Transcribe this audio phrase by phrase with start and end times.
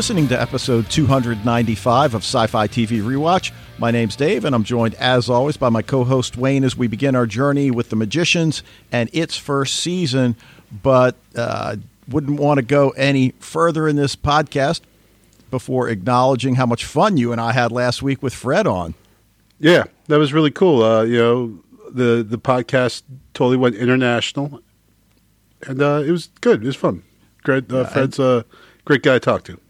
[0.00, 3.52] Listening to episode 295 of Sci Fi TV Rewatch.
[3.76, 6.86] My name's Dave, and I'm joined, as always, by my co host Wayne as we
[6.86, 10.36] begin our journey with The Magicians and its first season.
[10.82, 11.76] But uh,
[12.08, 14.80] wouldn't want to go any further in this podcast
[15.50, 18.94] before acknowledging how much fun you and I had last week with Fred on.
[19.58, 20.82] Yeah, that was really cool.
[20.82, 21.58] Uh, you know,
[21.90, 23.02] the the podcast
[23.34, 24.62] totally went international,
[25.66, 26.62] and uh, it was good.
[26.62, 27.02] It was fun.
[27.42, 27.70] Great.
[27.70, 28.46] Uh, Fred's a
[28.86, 29.60] great guy to talk to.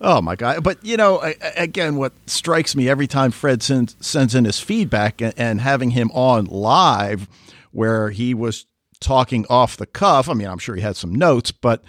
[0.00, 0.62] Oh my god!
[0.62, 1.20] But you know,
[1.56, 5.90] again, what strikes me every time Fred sends sends in his feedback and, and having
[5.90, 7.28] him on live,
[7.72, 8.66] where he was
[9.00, 10.28] talking off the cuff.
[10.28, 11.82] I mean, I'm sure he had some notes, but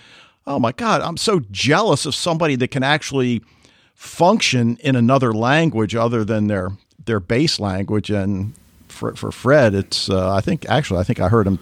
[0.48, 3.42] oh my god, I'm so jealous of somebody that can actually
[3.94, 6.72] function in another language other than their
[7.06, 8.10] their base language.
[8.10, 8.54] And
[8.88, 11.60] for, for Fred, it's uh, I think actually I think I heard him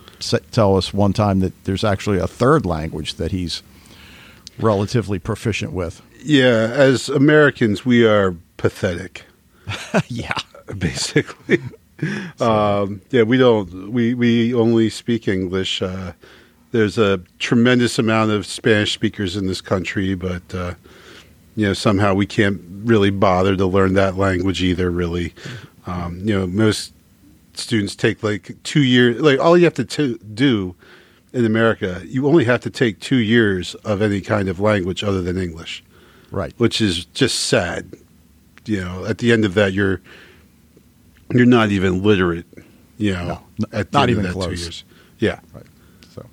[0.52, 3.64] tell us one time that there's actually a third language that he's
[4.60, 6.02] relatively proficient with.
[6.22, 9.26] Yeah, as Americans, we are pathetic.
[10.08, 10.34] yeah,
[10.78, 11.60] basically.
[12.40, 13.92] um, yeah, we don't.
[13.92, 15.82] We we only speak English.
[15.82, 16.14] Uh,
[16.72, 20.74] there's a tremendous amount of Spanish speakers in this country, but uh,
[21.56, 24.92] you know somehow we can't really bother to learn that language either.
[24.92, 25.34] Really,
[25.86, 26.94] um, you know, most
[27.54, 29.20] students take like two years.
[29.22, 30.76] Like all you have to t- do
[31.34, 35.22] in America, you only have to take two years of any kind of language other
[35.22, 35.84] than English.
[36.32, 36.54] Right.
[36.58, 37.94] Which is just sad.
[38.66, 40.02] You know, at the end of that, you're
[41.32, 42.46] you're not even literate.
[42.98, 44.46] You know, no, at not even close.
[44.48, 44.84] Two years.
[45.20, 45.40] Yeah.
[45.54, 45.66] Right.
[46.10, 46.26] So,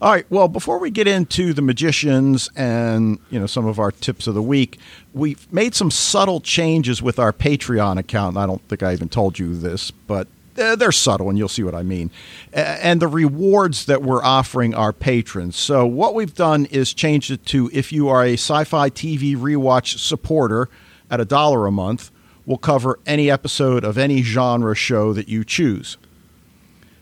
[0.00, 0.26] all right.
[0.30, 4.34] Well, before we get into the magicians and you know some of our tips of
[4.34, 4.78] the week,
[5.12, 8.36] we've made some subtle changes with our Patreon account.
[8.36, 10.28] I don't think I even told you this, but
[10.60, 12.10] Uh, they're subtle, and you'll see what I mean.
[12.54, 15.56] Uh, and the rewards that we're offering our patrons.
[15.56, 19.36] So, what we've done is changed it to if you are a sci fi TV
[19.36, 20.68] rewatch supporter
[21.10, 22.10] at a dollar a month,
[22.44, 25.96] we'll cover any episode of any genre show that you choose.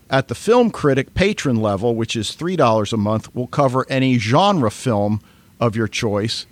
[0.09, 4.71] At the Film Critic patron level, which is $3 a month, we'll cover any genre
[4.71, 5.21] film
[5.59, 6.47] of your choice.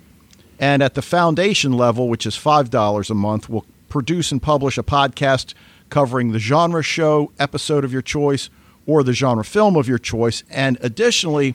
[0.60, 4.82] And at the Foundation level, which is $5 a month, we'll produce and publish a
[4.84, 5.54] podcast
[5.90, 8.50] covering the genre show episode of your choice
[8.86, 10.42] or the genre film of your choice.
[10.50, 11.54] And additionally,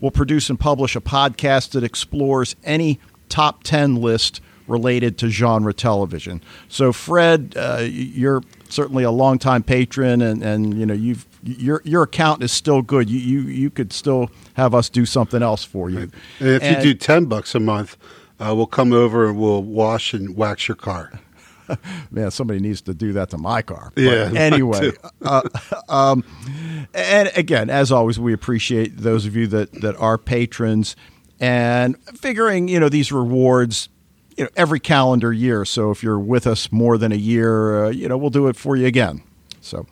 [0.00, 2.98] we'll produce and publish a podcast that explores any
[3.28, 6.40] top 10 list related to genre television.
[6.68, 12.04] So, Fred, uh, you're certainly a longtime patron, and, and you know you've your your
[12.04, 13.10] account is still good.
[13.10, 16.10] You you you could still have us do something else for you.
[16.38, 17.96] And if and, you do ten bucks a month,
[18.38, 21.12] uh, we'll come over and we'll wash and wax your car.
[22.10, 23.92] man, somebody needs to do that to my car.
[23.94, 24.30] But yeah.
[24.40, 24.92] Anyway,
[25.22, 25.42] uh,
[25.88, 26.24] um,
[26.94, 30.96] and again, as always, we appreciate those of you that that are patrons
[31.38, 33.88] and figuring you know these rewards.
[34.36, 35.66] You know, every calendar year.
[35.66, 38.56] So if you're with us more than a year, uh, you know, we'll do it
[38.56, 39.22] for you again.
[39.60, 39.86] So,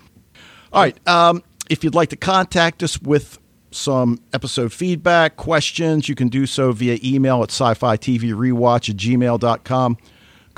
[0.72, 0.96] all right.
[1.06, 3.38] Um, if you'd like to contact us with
[3.70, 8.88] some episode feedback, questions, you can do so via email at sci fi TV rewatch
[8.88, 9.98] at gmail.com.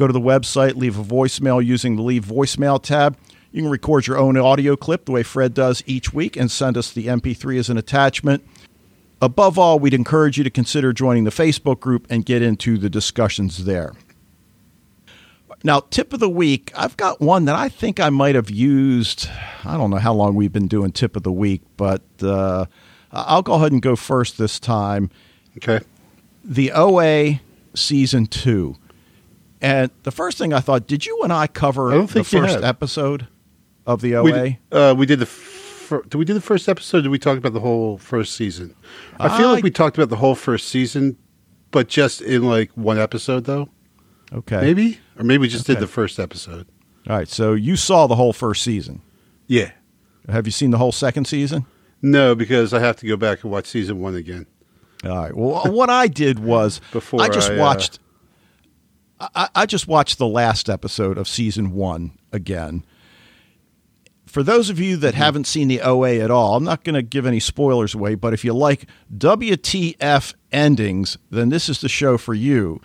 [0.00, 3.18] Go to the website, leave a voicemail using the Leave Voicemail tab.
[3.52, 6.78] You can record your own audio clip the way Fred does each week and send
[6.78, 8.42] us the MP3 as an attachment.
[9.20, 12.88] Above all, we'd encourage you to consider joining the Facebook group and get into the
[12.88, 13.92] discussions there.
[15.64, 19.28] Now, tip of the week, I've got one that I think I might have used.
[19.66, 22.64] I don't know how long we've been doing tip of the week, but uh,
[23.12, 25.10] I'll go ahead and go first this time.
[25.58, 25.84] Okay.
[26.42, 27.42] The OA
[27.74, 28.78] season two.
[29.60, 33.28] And the first thing I thought, did you and I cover I the first episode
[33.86, 34.22] of the OA?
[34.22, 35.26] We, uh, we did the.
[35.26, 37.02] Fir- did we do the first episode?
[37.02, 38.74] did we talk about the whole first season?
[39.18, 41.18] I feel like we talked about the whole first season,
[41.72, 43.68] but just in like one episode, though.
[44.32, 45.74] Okay, maybe, or maybe we just okay.
[45.74, 46.68] did the first episode.
[47.08, 49.02] All right, so you saw the whole first season.
[49.46, 49.72] Yeah.
[50.28, 51.66] Have you seen the whole second season?
[52.02, 54.46] No, because I have to go back and watch season one again.
[55.04, 55.34] All right.
[55.34, 57.98] Well, what I did was before I just I, uh, watched.
[59.20, 62.84] I, I just watched the last episode of season one again.
[64.26, 65.22] For those of you that mm-hmm.
[65.22, 68.32] haven't seen the OA at all, I'm not going to give any spoilers away, but
[68.32, 68.86] if you like
[69.16, 72.80] WTF endings, then this is the show for you.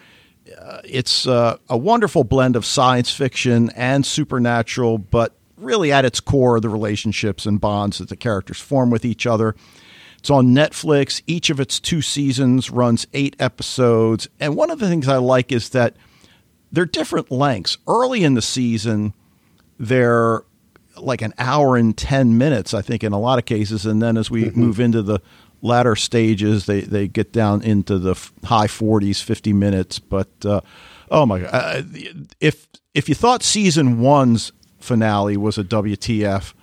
[0.60, 6.20] Uh, it's uh, a wonderful blend of science fiction and supernatural, but really at its
[6.20, 9.56] core, the relationships and bonds that the characters form with each other.
[10.18, 11.22] It's on Netflix.
[11.28, 14.28] Each of its two seasons runs eight episodes.
[14.40, 15.96] And one of the things I like is that
[16.72, 17.78] they're different lengths.
[17.88, 19.14] Early in the season,
[19.80, 20.44] they're
[20.98, 23.86] like an hour and 10 minutes, I think, in a lot of cases.
[23.86, 24.60] And then as we mm-hmm.
[24.60, 25.22] move into the
[25.66, 26.68] latter stages.
[26.68, 28.14] They they get down into the
[28.44, 30.00] high 40s, 50 minutes.
[30.00, 30.62] But uh,
[31.12, 31.82] oh my god, uh,
[32.40, 36.54] if if you thought season one's finale was a WTF,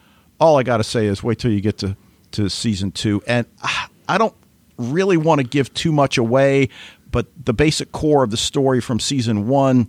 [0.41, 1.97] all I got to say is wait till you get to
[2.33, 3.23] to season two.
[3.27, 4.35] And uh, I don't
[4.79, 6.69] really want to give too much away,
[7.13, 9.89] but the basic core of the story from season one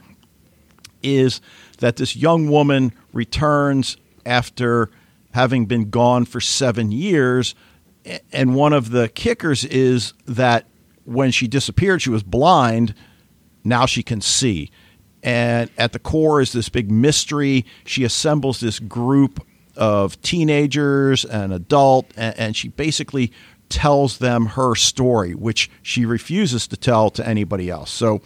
[1.02, 1.42] is
[1.80, 4.90] that this young woman returns after
[5.32, 7.56] having been gone for seven years.
[8.32, 10.68] And one of the kickers is that
[11.06, 12.94] when she disappeared, she was blind.
[13.64, 14.70] Now she can see.
[15.24, 17.66] And at the core is this big mystery.
[17.86, 23.32] She assembles this group of teenagers and adult, and, she basically
[23.70, 27.92] tells them her story, which she refuses to tell to anybody else.
[27.92, 28.22] So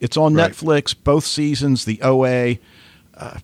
[0.00, 0.50] it's on right.
[0.50, 2.58] Netflix, both seasons, the OA.
[3.14, 3.38] Uh,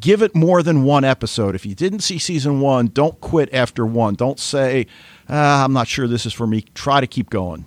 [0.00, 1.54] give it more than one episode.
[1.54, 4.14] If you didn't see season one, don't quit after one.
[4.14, 4.86] Don't say,
[5.28, 6.62] ah, I'm not sure this is for me.
[6.74, 7.66] Try to keep going.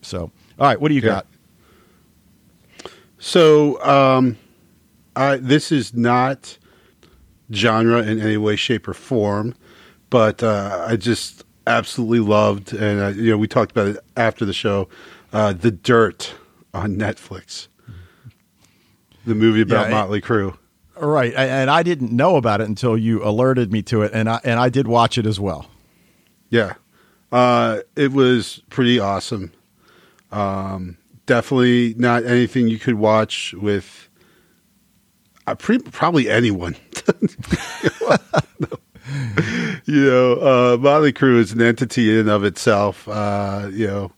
[0.00, 1.08] So, all right, what do you yeah.
[1.08, 1.26] got?
[3.18, 4.36] So, um,
[5.14, 6.58] I, this is not
[7.52, 9.54] genre in any way, shape, or form,
[10.10, 14.44] but uh, I just absolutely loved, and uh, you know, we talked about it after
[14.44, 14.88] the show,
[15.32, 16.34] uh, The Dirt
[16.74, 17.68] on Netflix,
[19.26, 20.56] the movie about yeah, Motley Crue.
[20.96, 24.40] Right, and I didn't know about it until you alerted me to it, and I
[24.44, 25.66] and I did watch it as well.
[26.50, 26.74] Yeah,
[27.30, 29.52] uh, it was pretty awesome.
[30.30, 34.08] Um, definitely not anything you could watch with
[35.46, 36.76] uh, pre- probably anyone.
[39.84, 43.08] you know, uh, Motley Crue is an entity in and of itself.
[43.08, 44.12] Uh, you know,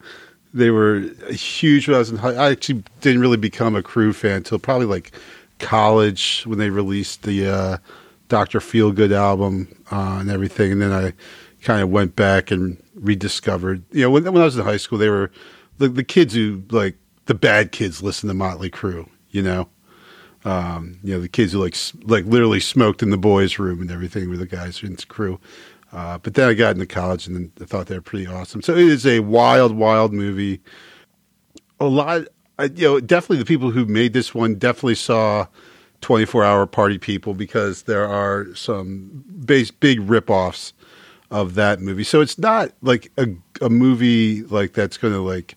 [0.53, 1.01] they were
[1.31, 2.35] huge when I was in high.
[2.35, 5.13] I actually didn't really become a Crue fan until probably like
[5.59, 7.77] college when they released the uh,
[8.29, 11.13] Doctor Feelgood album uh, and everything, and then I
[11.63, 13.83] kind of went back and rediscovered.
[13.91, 15.31] You know, when, when I was in high school, they were
[15.79, 19.09] the, the kids who like the bad kids listen to Motley Crue.
[19.31, 19.69] You know,
[20.45, 23.91] um, you know the kids who like like literally smoked in the boys' room and
[23.91, 25.39] everything with the guys in Crue.
[25.95, 28.63] Uh, but then I got into college and I thought they were pretty awesome.
[28.63, 30.61] So it is a wild, wild movie.
[31.79, 32.23] A lot,
[32.59, 35.47] I, you know, definitely the people who made this one definitely saw
[36.01, 40.73] 24 Hour Party People because there are some base, big ripoffs
[41.31, 42.05] of that movie.
[42.05, 43.29] So it's not like a,
[43.61, 45.55] a movie like that's going to like,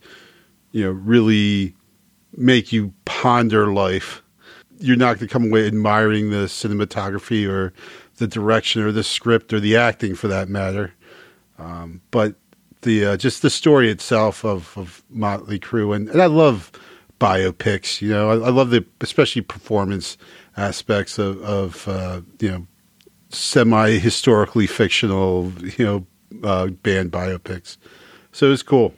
[0.71, 1.75] you know, really
[2.35, 4.21] make you ponder life.
[4.79, 7.73] You're not going to come away admiring the cinematography or
[8.17, 10.93] the direction or the script or the acting for that matter.
[11.57, 12.35] Um, but
[12.81, 16.71] the uh, just the story itself of, of Motley Crue, and, and I love
[17.19, 18.01] biopics.
[18.01, 20.17] You know, I, I, love the especially performance
[20.55, 22.67] aspects of, of uh, you know
[23.29, 26.05] semi historically fictional you know
[26.43, 27.77] uh, band biopics.
[28.31, 28.93] So it's cool.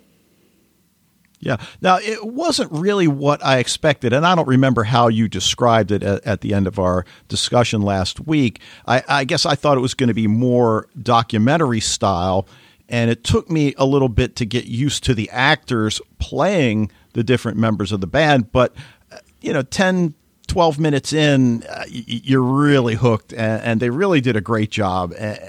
[1.41, 1.57] Yeah.
[1.81, 6.03] Now, it wasn't really what I expected, and I don't remember how you described it
[6.03, 8.59] at, at the end of our discussion last week.
[8.85, 12.45] I, I guess I thought it was going to be more documentary style,
[12.89, 17.23] and it took me a little bit to get used to the actors playing the
[17.23, 18.51] different members of the band.
[18.51, 18.75] But,
[19.09, 20.15] uh, you know, 10,
[20.47, 25.13] 12 minutes in, uh, you're really hooked, and, and, they really did a great job.
[25.17, 25.39] And,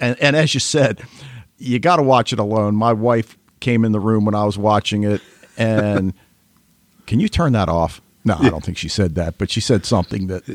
[0.00, 1.02] and, and as you said,
[1.58, 2.76] you got to watch it alone.
[2.76, 5.20] My wife came in the room when I was watching it
[5.56, 6.14] and
[7.06, 8.00] can you turn that off?
[8.24, 10.46] No, I don't think she said that, but she said something that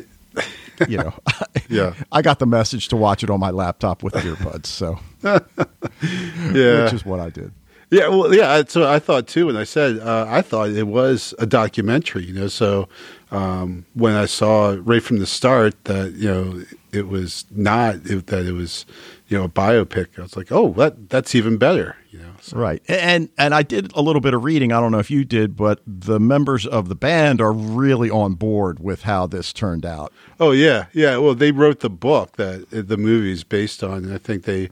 [0.87, 1.13] you know.
[1.69, 6.83] yeah, I got the message to watch it on my laptop with earbuds, so yeah,
[6.83, 7.51] which is what I did.
[7.91, 8.63] Yeah, well, yeah.
[8.67, 12.25] So I thought too, and I said uh, I thought it was a documentary.
[12.25, 12.89] You know, so
[13.31, 18.27] um, when I saw right from the start that you know it was not it,
[18.27, 18.85] that it was
[19.27, 21.95] you know a biopic, I was like, oh, that that's even better.
[22.11, 22.57] You know, so.
[22.57, 22.81] right.
[22.87, 24.71] And and I did a little bit of reading.
[24.71, 28.35] I don't know if you did, but the members of the band are really on
[28.35, 30.13] board with how this turned out.
[30.39, 31.17] Oh yeah, yeah.
[31.17, 34.69] Well, they wrote the book that the movie is based on, and I think they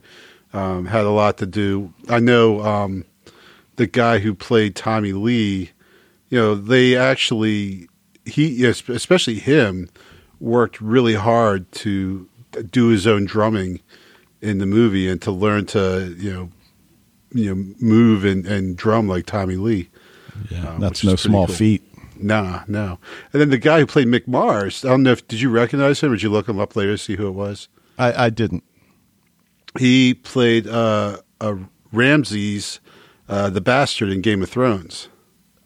[0.52, 1.92] um, had a lot to do.
[2.08, 3.04] I know um,
[3.76, 5.70] the guy who played Tommy Lee.
[6.30, 7.88] You know, they actually
[8.24, 9.88] he especially him
[10.40, 12.28] worked really hard to
[12.70, 13.80] do his own drumming
[14.44, 16.50] in the movie and to learn to you know
[17.32, 19.90] you know move and, and drum like Tommy Lee.
[20.50, 21.56] Yeah, um, that's no small cool.
[21.56, 21.82] feat.
[22.16, 22.98] Nah, no.
[23.32, 26.00] And then the guy who played Mick Mars, I don't know if did you recognize
[26.00, 27.68] him or did you look him up later to see who it was?
[27.98, 28.64] I, I didn't.
[29.78, 31.58] He played uh, a
[31.92, 32.80] Ramses,
[33.28, 35.08] uh, the bastard in Game of Thrones.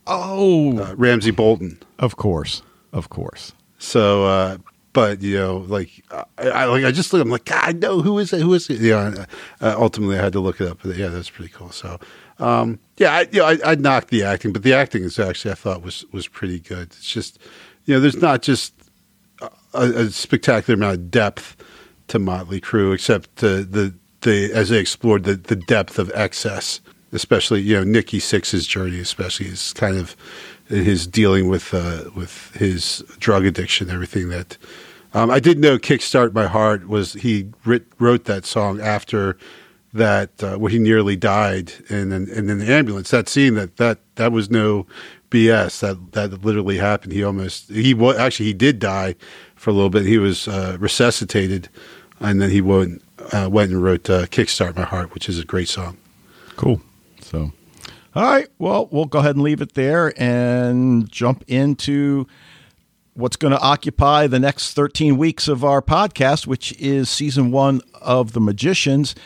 [0.06, 1.82] Oh, uh, Ramsay Bolton.
[1.98, 3.52] Of course, of course.
[3.78, 4.58] So, uh,
[4.98, 7.22] but you know, like I, I like I just look.
[7.22, 8.40] I'm like, God, know who is it?
[8.40, 8.80] Who is it?
[8.80, 9.26] Yeah.
[9.60, 10.80] Uh, ultimately, I had to look it up.
[10.82, 11.70] But yeah, that's pretty cool.
[11.70, 12.00] So,
[12.40, 15.52] um, yeah, I, you know, I, I knocked the acting, but the acting is actually
[15.52, 16.88] I thought was was pretty good.
[16.88, 17.38] It's just,
[17.84, 18.74] you know, there's not just
[19.72, 21.56] a, a spectacular amount of depth
[22.08, 26.80] to Motley Crue, except the the, the as they explored the the depth of excess,
[27.12, 30.16] especially you know Nikki Sixx's journey, especially is kind of
[30.66, 34.58] his dealing with uh, with his drug addiction, everything that.
[35.14, 39.36] Um, I did know "Kickstart My Heart" was he writ, wrote that song after
[39.92, 43.10] that uh, where he nearly died in, in, in the ambulance.
[43.10, 44.86] That scene that that that was no
[45.30, 45.80] BS.
[45.80, 47.12] That that literally happened.
[47.12, 49.14] He almost he was actually he did die
[49.54, 50.04] for a little bit.
[50.04, 51.68] He was uh, resuscitated,
[52.20, 55.44] and then he went uh, went and wrote uh, "Kickstart My Heart," which is a
[55.44, 55.96] great song.
[56.56, 56.80] Cool.
[57.20, 57.52] So,
[58.14, 58.48] all right.
[58.58, 62.26] Well, we'll go ahead and leave it there and jump into
[63.18, 67.80] what's going to occupy the next 13 weeks of our podcast, which is season one
[68.00, 69.16] of The Magicians.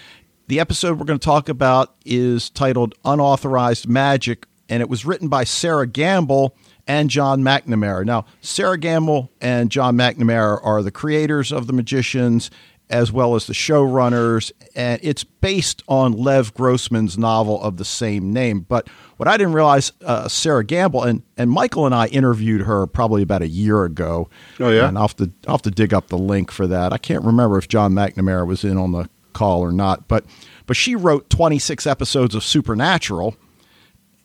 [0.48, 5.28] The episode we're going to talk about is titled Unauthorized Magic, and it was written
[5.28, 6.56] by Sera Gamble
[6.86, 8.06] and John McNamara.
[8.06, 12.50] Now, Sera Gamble and John McNamara are the creators of The Magicians
[12.92, 18.32] as well as the showrunners, and it's based on Lev Grossman's novel of the same
[18.32, 18.60] name.
[18.60, 22.86] But what I didn't realize, uh, Sera Gamble and and Michael and I interviewed her
[22.86, 24.28] probably about a year ago.
[24.60, 26.92] Oh yeah, and I'll have to I'll have to dig up the link for that.
[26.92, 30.26] I can't remember if John McNamara was in on the call or not, but
[30.66, 33.34] but she wrote 26 episodes of Supernatural.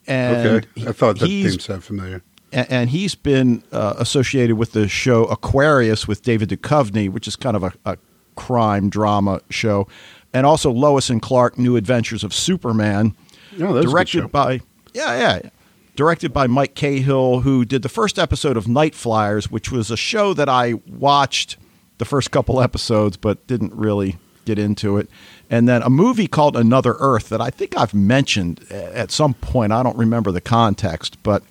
[0.05, 2.21] And okay, I thought that name sounded familiar
[2.53, 7.57] and he's been uh, associated with the show Aquarius with David Duchovny, which is kind
[7.57, 7.97] of a, a,
[8.37, 9.87] crime drama show,
[10.33, 13.13] and also Lois and Clark: New Adventures of Superman,
[13.59, 14.61] oh, directed by
[14.93, 15.49] yeah, yeah,
[15.95, 20.33] directed by Mike Cahill, who did the first episode of Nightflyers, which was a show
[20.33, 21.57] that I watched
[21.97, 25.09] the first couple episodes, but didn't really get into it.
[25.49, 29.71] And then a movie called Another Earth that I think I've mentioned at some point.
[29.71, 31.43] I don't remember the context, but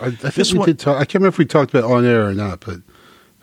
[0.00, 0.96] I, I think we one, did talk.
[0.96, 2.78] I can't remember if we talked about on air or not, but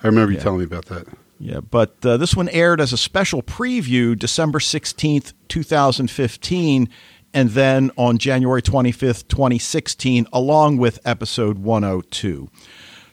[0.04, 1.08] I remember you telling me about that.
[1.44, 6.88] Yeah, but uh, this one aired as a special preview December 16th, 2015,
[7.34, 12.48] and then on January 25th, 2016, along with episode 102.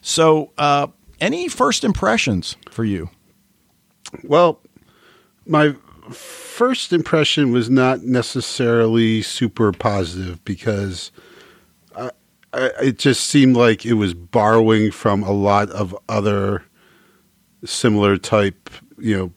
[0.02, 0.88] So, uh,
[1.22, 3.08] any first impressions for you?
[4.22, 4.60] Well,
[5.46, 5.74] my
[6.10, 11.12] first impression was not necessarily super positive because
[11.96, 12.10] I,
[12.52, 16.64] I, it just seemed like it was borrowing from a lot of other
[17.64, 19.32] similar type, you know,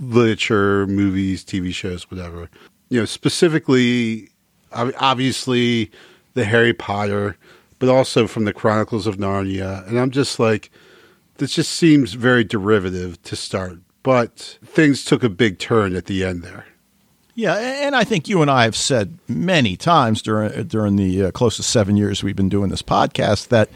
[0.00, 2.48] literature, movies, TV shows, whatever.
[2.88, 4.30] You know, specifically,
[4.72, 5.90] obviously,
[6.34, 7.36] the Harry Potter,
[7.78, 9.86] but also from the Chronicles of Narnia.
[9.88, 10.70] And I'm just like,
[11.36, 13.78] this just seems very derivative to start.
[14.02, 16.66] But things took a big turn at the end there.
[17.34, 21.30] Yeah, and I think you and I have said many times during during the uh,
[21.30, 23.70] close to seven years we've been doing this podcast that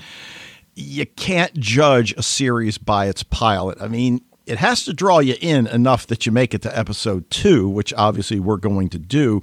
[0.75, 3.81] you can't judge a series by its pilot.
[3.81, 7.31] I mean, it has to draw you in enough that you make it to episode
[7.31, 9.43] two, which obviously we're going to do.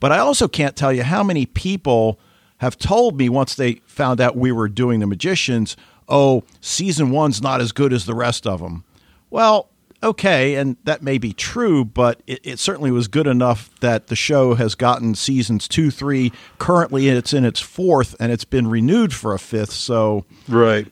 [0.00, 2.18] But I also can't tell you how many people
[2.58, 5.76] have told me once they found out we were doing The Magicians,
[6.08, 8.84] oh, season one's not as good as the rest of them.
[9.30, 9.68] Well,
[10.02, 14.16] okay, and that may be true, but it, it, certainly was good enough that the
[14.16, 16.32] show has gotten seasons two, three.
[16.58, 19.72] Currently, it's in its fourth, and it's been renewed for a fifth.
[19.72, 20.86] So, right,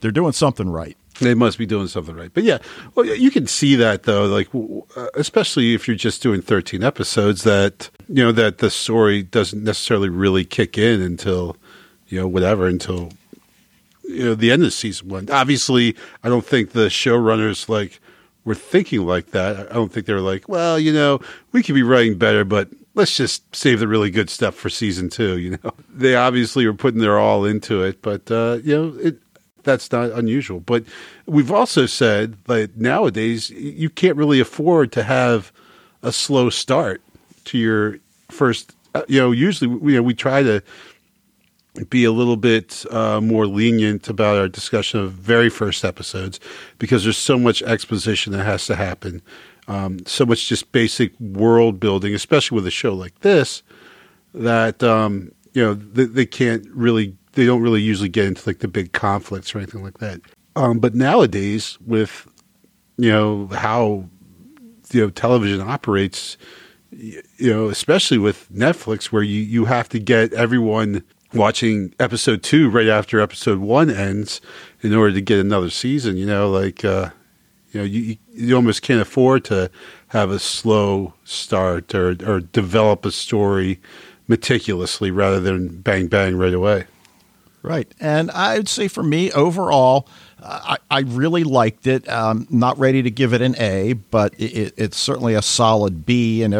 [0.00, 0.96] they're doing something right.
[1.20, 2.30] They must be doing something right.
[2.32, 2.58] But yeah,
[2.94, 4.48] well, you can see that though, like
[4.96, 9.62] uh, especially if you're just doing 13 episodes, that you know that the story doesn't
[9.62, 11.56] necessarily really kick in until
[12.08, 13.10] you know whatever until
[14.04, 15.28] you know the end of season one.
[15.30, 18.00] Obviously, I don't think the showrunners like
[18.44, 19.70] were thinking like that.
[19.70, 21.20] I don't think they were like, well, you know,
[21.52, 25.08] we could be writing better, but let's just save the really good stuff for season
[25.08, 25.38] two.
[25.38, 29.18] You know, they obviously were putting their all into it, but uh, you know, it,
[29.62, 30.60] that's not unusual.
[30.60, 30.84] But
[31.26, 35.52] we've also said that nowadays you can't really afford to have
[36.02, 37.00] a slow start
[37.46, 38.72] to your first.
[38.94, 40.62] Uh, you know, usually you know we try to
[41.88, 46.38] be a little bit uh, more lenient about our discussion of very first episodes
[46.78, 49.22] because there's so much exposition that has to happen,
[49.68, 53.62] um, so much just basic world building, especially with a show like this,
[54.34, 58.58] that um, you know they, they, can't really, they don't really usually get into like
[58.58, 60.20] the big conflicts or anything like that.
[60.56, 62.26] Um, but nowadays, with
[62.98, 64.04] you know how
[64.92, 66.36] you know television operates,
[66.90, 71.02] you know, especially with Netflix, where you you have to get everyone
[71.34, 74.40] watching episode two right after episode one ends
[74.82, 76.16] in order to get another season.
[76.16, 77.10] You know, like uh,
[77.72, 79.70] You know, you you almost can't afford to
[80.08, 83.80] have a slow start or or develop a story
[84.28, 86.84] meticulously rather than bang bang right away.
[87.62, 87.90] Right.
[88.00, 90.08] And I'd say for me, overall,
[90.42, 92.08] I, I really liked it.
[92.08, 96.42] Um, not ready to give it an A, but it, it's certainly a solid B.
[96.42, 96.52] And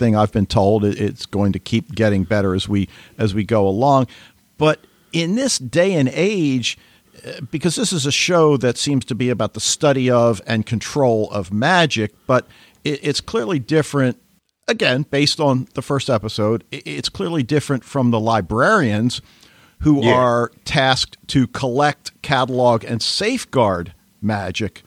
[0.00, 2.88] everything I've been told, it's going to keep getting better as we
[3.18, 4.06] as we go along.
[4.56, 6.78] But in this day and age,
[7.26, 10.64] uh, because this is a show that seems to be about the study of and
[10.64, 12.46] control of magic, but
[12.82, 14.16] it's clearly different.
[14.68, 19.20] Again, based on the first episode, it's clearly different from the librarians
[19.80, 20.14] who yeah.
[20.14, 23.92] are tasked to collect, catalog, and safeguard
[24.22, 24.82] magic,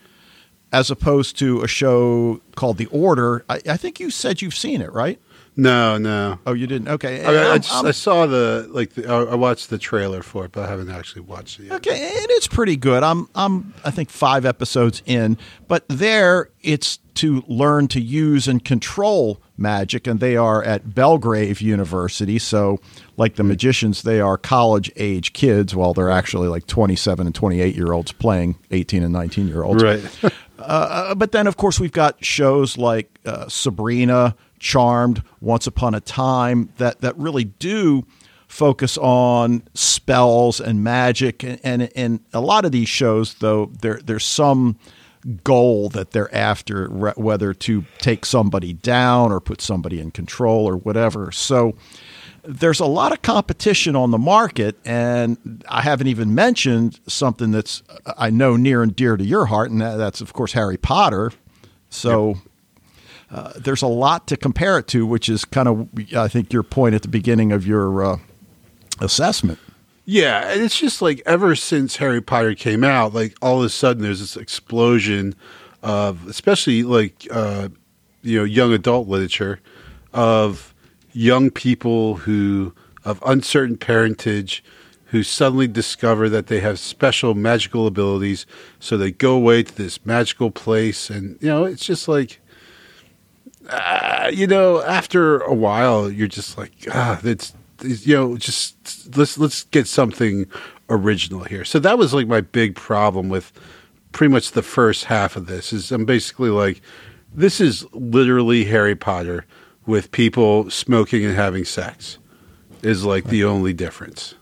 [0.74, 3.44] as opposed to a show called The Order.
[3.48, 5.20] I, I think you said you've seen it, right?
[5.56, 6.40] No, no.
[6.46, 6.88] Oh, you didn't?
[6.88, 7.24] Okay.
[7.24, 8.94] I, mean, I, just, I, saw the like.
[8.94, 11.74] The, I watched the trailer for it, but I haven't actually watched it yet.
[11.76, 13.04] Okay, and it's pretty good.
[13.04, 15.38] I'm I'm I think five episodes in,
[15.68, 21.60] but there it's to learn to use and control magic, and they are at Belgrave
[21.60, 22.40] University.
[22.40, 22.80] So,
[23.16, 27.76] like the magicians, they are college age kids, while they're actually like 27 and 28
[27.76, 29.82] year olds playing 18 and 19 year olds.
[29.82, 30.02] Right.
[30.58, 35.94] uh, uh, but then, of course, we've got shows like uh, Sabrina Charmed, Once Upon
[35.94, 38.06] a Time that that really do
[38.46, 41.42] focus on spells and magic.
[41.42, 44.78] And and, and a lot of these shows though there there's some
[45.42, 50.76] goal that they're after whether to take somebody down or put somebody in control or
[50.76, 51.32] whatever.
[51.32, 51.74] So
[52.46, 57.82] there's a lot of competition on the market and i haven't even mentioned something that's
[58.18, 61.32] i know near and dear to your heart and that's of course harry potter
[61.90, 62.36] so.
[63.30, 66.62] Uh, there's a lot to compare it to, which is kind of, I think, your
[66.62, 68.16] point at the beginning of your uh,
[69.00, 69.58] assessment.
[70.04, 73.70] Yeah, and it's just like ever since Harry Potter came out, like all of a
[73.70, 75.34] sudden there's this explosion
[75.82, 77.70] of, especially like uh,
[78.22, 79.60] you know, young adult literature
[80.12, 80.73] of
[81.14, 82.74] young people who
[83.04, 84.62] of uncertain parentage
[85.06, 88.46] who suddenly discover that they have special magical abilities,
[88.80, 92.40] so they go away to this magical place, and you know, it's just like
[93.70, 99.16] uh, you know, after a while, you're just like, ah, it's, it's, you know, just
[99.16, 100.46] let's let's get something
[100.90, 101.64] original here.
[101.64, 103.52] So that was like my big problem with
[104.12, 105.72] pretty much the first half of this.
[105.72, 106.82] Is I'm basically like,
[107.32, 109.46] this is literally Harry Potter
[109.86, 112.18] with people smoking and having sex.
[112.82, 113.30] Is like right.
[113.30, 114.34] the only difference.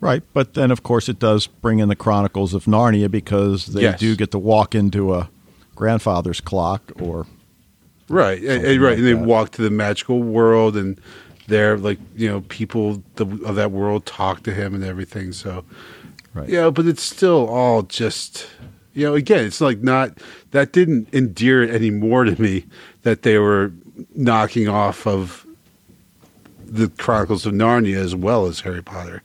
[0.00, 3.82] Right, but then of course it does bring in the Chronicles of Narnia because they
[3.82, 3.98] yes.
[3.98, 5.30] do get to walk into a
[5.74, 7.26] grandfather's clock or
[8.08, 9.24] Right, eh, and, and, eh, right, like and they that.
[9.24, 11.00] walk to the magical world, and
[11.46, 15.32] there, like you know, people of that world talk to him and everything.
[15.32, 15.64] So,
[16.32, 18.48] right, yeah, but it's still all just,
[18.94, 20.18] you know, again, it's like not
[20.52, 22.64] that didn't endear it anymore to me
[23.02, 23.72] that they were
[24.14, 25.46] knocking off of
[26.64, 29.22] the Chronicles of Narnia as well as Harry Potter.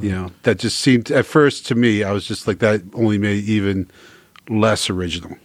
[0.00, 3.16] You know, that just seemed at first to me, I was just like that only
[3.16, 3.88] made even
[4.48, 5.36] less original.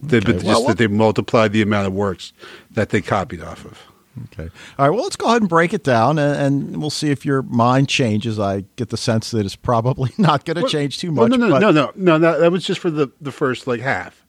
[0.00, 0.34] They, okay.
[0.34, 2.32] just well, that they multiplied the amount of works
[2.70, 3.82] that they copied off of.
[4.26, 4.50] Okay.
[4.78, 4.94] All right.
[4.94, 7.88] Well, let's go ahead and break it down, and, and we'll see if your mind
[7.88, 8.38] changes.
[8.38, 11.30] I get the sense that it's probably not going to well, change too much.
[11.30, 11.58] Well, no, no, but...
[11.60, 12.40] no, no, no, no.
[12.40, 14.24] That was just for the the first like half.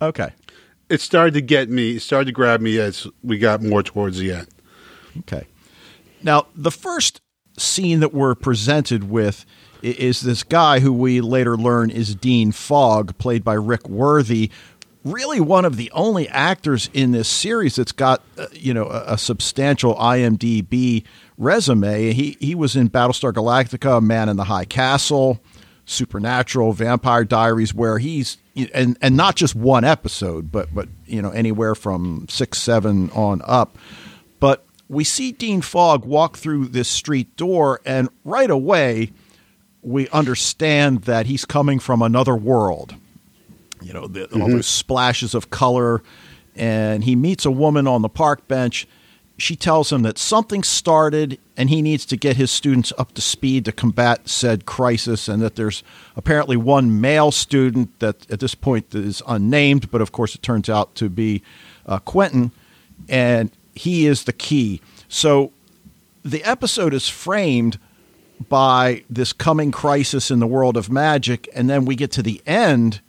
[0.00, 0.30] Okay.
[0.92, 1.96] It started to get me.
[1.96, 4.48] It started to grab me as we got more towards the end.
[5.20, 5.46] Okay.
[6.22, 7.22] Now, the first
[7.58, 9.46] scene that we're presented with
[9.80, 14.50] is this guy who we later learn is Dean Fogg, played by Rick Worthy,
[15.02, 19.14] really one of the only actors in this series that's got uh, you know a,
[19.14, 21.04] a, substantial IMDb
[21.38, 22.12] resume.
[22.12, 25.40] He he was in Battlestar Galactica, Man in the High Castle,
[25.84, 28.38] Supernatural, Vampire Diaries, where he's
[28.74, 33.42] and and not just one episode, but but you know anywhere from six seven on
[33.44, 33.76] up.
[34.40, 39.12] But we see Dean Fogg walk through this street door, and right away
[39.82, 42.94] we understand that he's coming from another world
[43.82, 44.42] you know, the, mm-hmm.
[44.42, 46.02] all those splashes of color.
[46.54, 48.86] And he meets a woman on the park bench.
[49.38, 53.20] She tells him that something started and he needs to get his students up to
[53.20, 55.82] speed to combat said crisis, and that there's
[56.16, 60.68] apparently one male student that at this point is unnamed, but of course it turns
[60.68, 61.42] out to be
[61.86, 62.52] uh, Quentin,
[63.08, 64.80] and he is the key.
[65.08, 65.52] So
[66.24, 67.78] the episode is framed
[68.48, 72.40] by this coming crisis in the world of magic, and then we get to the
[72.46, 73.00] end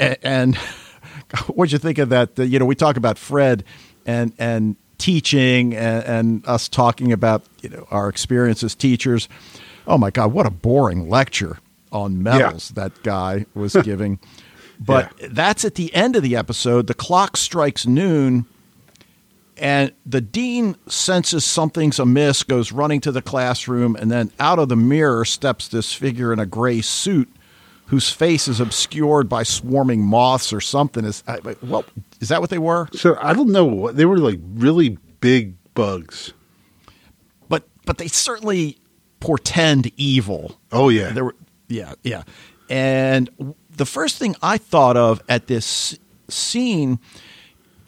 [0.00, 0.56] and, and
[1.46, 2.36] what'd you think of that?
[2.36, 3.62] You know, we talk about Fred
[4.06, 9.28] and and teaching and, and, us talking about you know our experience as teachers.
[9.86, 11.58] Oh my God, what a boring lecture
[11.90, 12.84] on metals yeah.
[12.84, 14.20] that guy was giving.
[14.78, 15.28] But Yeah.
[15.32, 16.86] that's at the end of the episode.
[16.86, 18.46] The clock strikes noon,
[19.56, 24.68] and the dean senses something's amiss, goes running to the classroom, and then out of
[24.68, 27.28] the mirror steps this figure in a gray suit
[27.90, 31.04] whose face is obscured by swarming moths or something.
[31.04, 31.84] Is I- well,
[32.20, 32.88] is that what they were?
[32.94, 36.32] So I don't know what they were like really big bugs.
[37.48, 38.78] But but they certainly
[39.18, 40.56] portend evil.
[40.70, 41.10] Oh yeah.
[41.10, 41.36] There were,
[41.68, 42.22] yeah, yeah.
[42.68, 43.28] And
[43.76, 45.98] the first thing I thought of at this
[46.28, 47.00] scene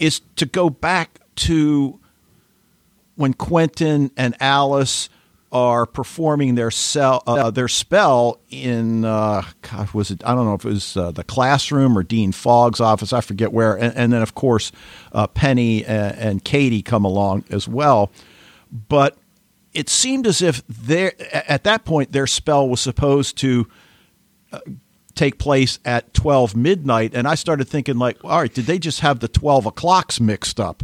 [0.01, 2.01] is to go back to
[3.15, 5.09] when Quentin and Alice
[5.53, 10.23] are performing their cell, uh, their spell in uh, God was it?
[10.25, 13.13] I don't know if it was uh, the classroom or Dean Fogg's office.
[13.13, 13.77] I forget where.
[13.77, 14.73] And, and then of course
[15.13, 18.11] uh, Penny and, and Katie come along as well.
[18.89, 19.19] But
[19.75, 23.69] it seemed as if their at that point their spell was supposed to
[24.53, 24.61] uh,
[25.15, 29.01] take place at 12 midnight and i started thinking like all right did they just
[29.01, 30.83] have the 12 o'clocks mixed up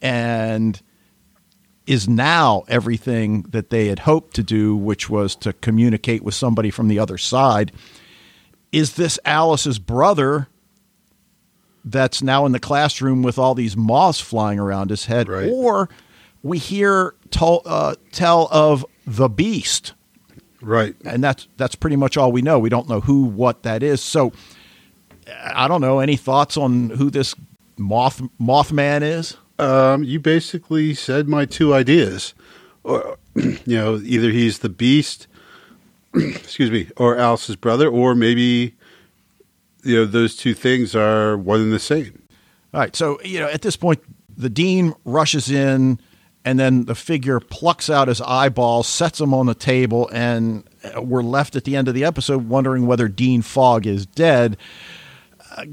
[0.00, 0.80] and
[1.86, 6.70] is now everything that they had hoped to do which was to communicate with somebody
[6.70, 7.72] from the other side
[8.70, 10.48] is this alice's brother
[11.84, 15.50] that's now in the classroom with all these moths flying around his head Right.
[15.50, 15.88] or
[16.42, 19.94] we hear tell, uh, tell of the beast
[20.60, 20.94] right.
[21.04, 22.58] and that's that's pretty much all we know.
[22.60, 24.00] We don't know who, what that is.
[24.00, 24.32] So
[25.44, 25.98] I don't know.
[26.00, 27.34] Any thoughts on who this
[27.76, 29.36] moth Mothman is?
[29.58, 32.34] Um, you basically said my two ideas.
[32.84, 35.26] Or you know, either he's the beast,
[36.14, 38.74] excuse me, or Alice's brother, or maybe
[39.84, 42.22] you know those two things are one and the same.
[42.74, 42.94] All right.
[42.96, 44.02] So you know, at this point,
[44.36, 46.00] the dean rushes in,
[46.44, 50.64] and then the figure plucks out his eyeballs, sets them on the table, and
[50.96, 54.56] we're left at the end of the episode wondering whether Dean Fogg is dead.
[55.56, 55.64] Uh,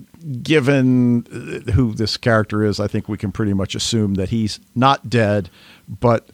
[0.41, 5.09] given who this character is, I think we can pretty much assume that he's not
[5.09, 5.49] dead.
[5.87, 6.29] But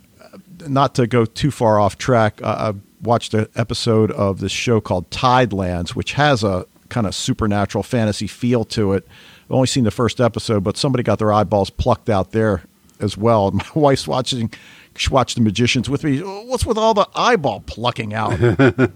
[0.68, 4.82] not to go too far off track, uh, I watched an episode of this show
[4.82, 9.08] called Tidelands, which has a kind of supernatural fantasy feel to it.
[9.46, 12.64] I've only seen the first episode, but somebody got their eyeballs plucked out there
[13.00, 13.52] as well.
[13.52, 14.52] My wife's watching.
[14.98, 16.20] She watched The Magicians with me.
[16.20, 18.38] What's with all the eyeball plucking out?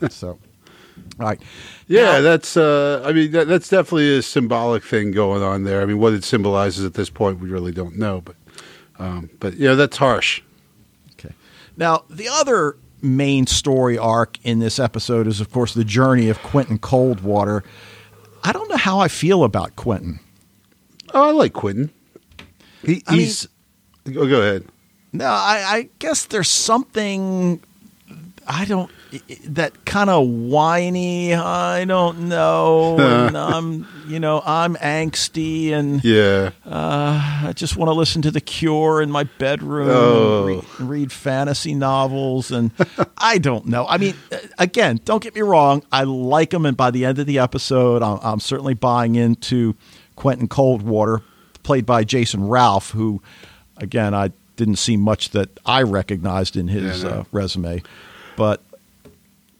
[0.12, 0.39] so,
[1.19, 1.39] right.
[1.88, 2.58] Yeah, Now- that's.
[2.58, 5.82] Uh, I mean, that, that's definitely a symbolic thing going on there.
[5.82, 8.21] I mean, what it symbolizes at this point, we really don't know.
[8.21, 8.36] But,
[8.97, 10.41] um, but yeah, that's harsh.
[11.13, 11.34] Okay.
[11.77, 16.41] Now, the other main story arc in this episode is, of course, the journey of
[16.41, 17.63] Quentin Coldwater.
[18.43, 20.19] I don't know how I feel about Quentin.
[21.13, 21.91] Oh, I like Quentin.
[22.84, 23.47] He, I mean- he's.
[24.08, 24.65] oh, go ahead.
[25.12, 27.62] No, I, I guess there's something
[28.47, 28.91] I don't
[29.48, 31.34] that kind of whiny.
[31.34, 32.98] I don't know.
[33.00, 36.52] and I'm, you know, I'm angsty and Yeah.
[36.65, 40.48] I just want to listen to The Cure in my bedroom Oh.
[40.48, 42.52] and read, read fantasy novels.
[42.52, 42.72] And
[43.17, 43.86] I don't know.
[43.88, 45.84] I mean, uh, again, don't get me wrong.
[45.91, 49.76] I like them, And by the end of the episode, I'm, I'm certainly buying into
[50.15, 51.22] Quentin Coldwater,
[51.63, 53.22] played by Jason Ralph, who,
[53.78, 57.15] again, I didn't see much that I recognized in his Yeah, no.
[57.19, 57.82] uh, resume.
[58.36, 58.62] But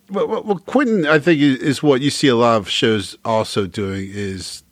[0.10, 3.67] Well, well, well, Quentin, I think is, what you see a lot of shows also
[3.67, 4.63] doing is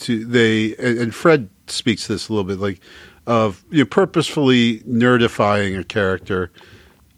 [0.00, 2.80] to they and, Fred speaks this a little bit like
[3.26, 6.50] of you know, purposefully nerdifying a character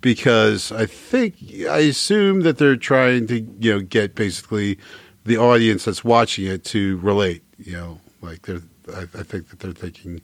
[0.00, 1.37] because I think
[1.68, 4.78] I assume that they're trying to you know get basically
[5.24, 7.42] the audience that's watching it to relate.
[7.58, 8.62] You know, like they're
[8.94, 10.20] I, I think that they're thinking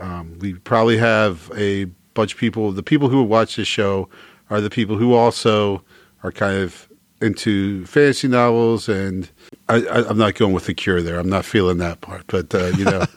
[0.00, 2.72] um, we probably have a bunch of people.
[2.72, 4.08] The people who watch this show
[4.50, 5.84] are the people who also
[6.22, 6.88] are kind of
[7.20, 9.30] into fantasy novels, and
[9.68, 11.18] I, I, I'm not going with the Cure there.
[11.18, 13.04] I'm not feeling that part, but uh, you know.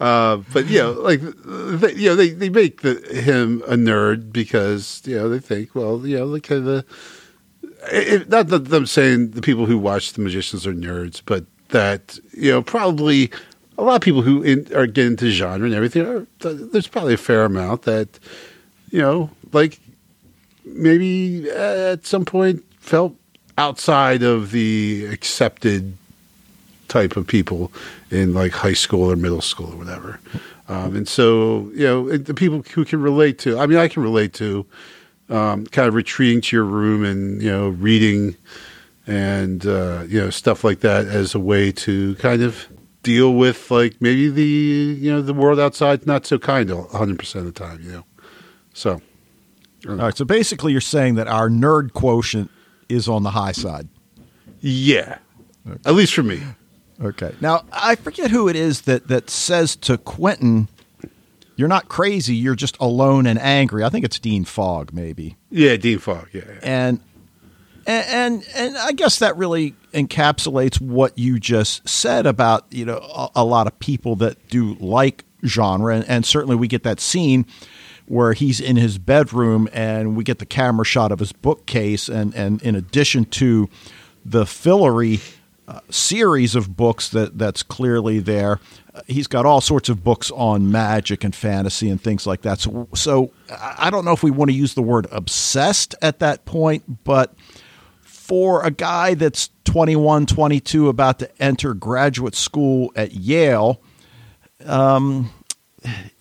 [0.00, 4.32] Uh, but you know, like they, you know, they, they make the, him a nerd
[4.32, 6.84] because you know they think, well, you know, like kind of
[7.84, 12.18] it, not that I'm saying the people who watch the magicians are nerds, but that
[12.32, 13.30] you know probably
[13.78, 17.14] a lot of people who in, are getting into genre and everything are there's probably
[17.14, 18.18] a fair amount that
[18.90, 19.78] you know like
[20.74, 23.14] maybe at some point felt
[23.58, 25.96] outside of the accepted
[26.88, 27.72] type of people
[28.10, 30.20] in like high school or middle school or whatever.
[30.68, 34.02] Um, and so, you know, the people who can relate to, I mean, I can
[34.02, 34.66] relate to
[35.28, 38.36] um, kind of retreating to your room and, you know, reading
[39.06, 42.66] and, uh, you know, stuff like that as a way to kind of
[43.02, 47.44] deal with like maybe the, you know, the world outside not so kind 100% of
[47.44, 48.04] the time, you know.
[48.74, 49.02] So,
[49.88, 52.50] all right, so basically, you're saying that our nerd quotient
[52.88, 53.88] is on the high side.
[54.60, 55.18] yeah,
[55.84, 56.40] at least for me.
[57.00, 57.34] Okay.
[57.40, 60.68] Now I forget who it is that that says to Quentin,
[61.56, 62.34] "You're not crazy.
[62.36, 65.36] You're just alone and angry." I think it's Dean Fogg, maybe.
[65.50, 66.28] Yeah, Dean Fogg.
[66.32, 66.58] Yeah, yeah.
[66.62, 67.00] And
[67.86, 72.98] and and, and I guess that really encapsulates what you just said about you know
[72.98, 77.00] a, a lot of people that do like genre, and, and certainly we get that
[77.00, 77.46] scene
[78.06, 82.08] where he's in his bedroom and we get the camera shot of his bookcase.
[82.08, 83.68] And and in addition to
[84.24, 85.20] the Fillory
[85.68, 88.58] uh, series of books that that's clearly there
[89.06, 92.60] he's got all sorts of books on magic and fantasy and things like that.
[92.60, 96.18] So so I I don't know if we want to use the word obsessed at
[96.20, 97.34] that point but
[98.02, 103.80] for a guy that's 21 22 about to enter graduate school at Yale
[104.66, 105.30] um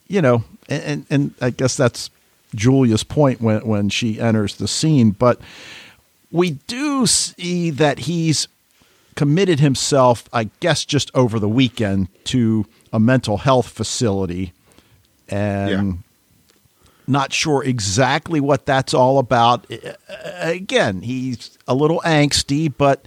[0.07, 2.09] you know and, and, I guess that's
[2.55, 5.11] Julia's point when when she enters the scene.
[5.11, 5.39] But
[6.31, 8.47] we do see that he's
[9.15, 14.53] committed himself, I guess, just over the weekend to a mental health facility,
[15.27, 16.03] and
[17.07, 19.65] not sure exactly what that's all about.
[20.39, 23.05] Again, he's a little angsty, but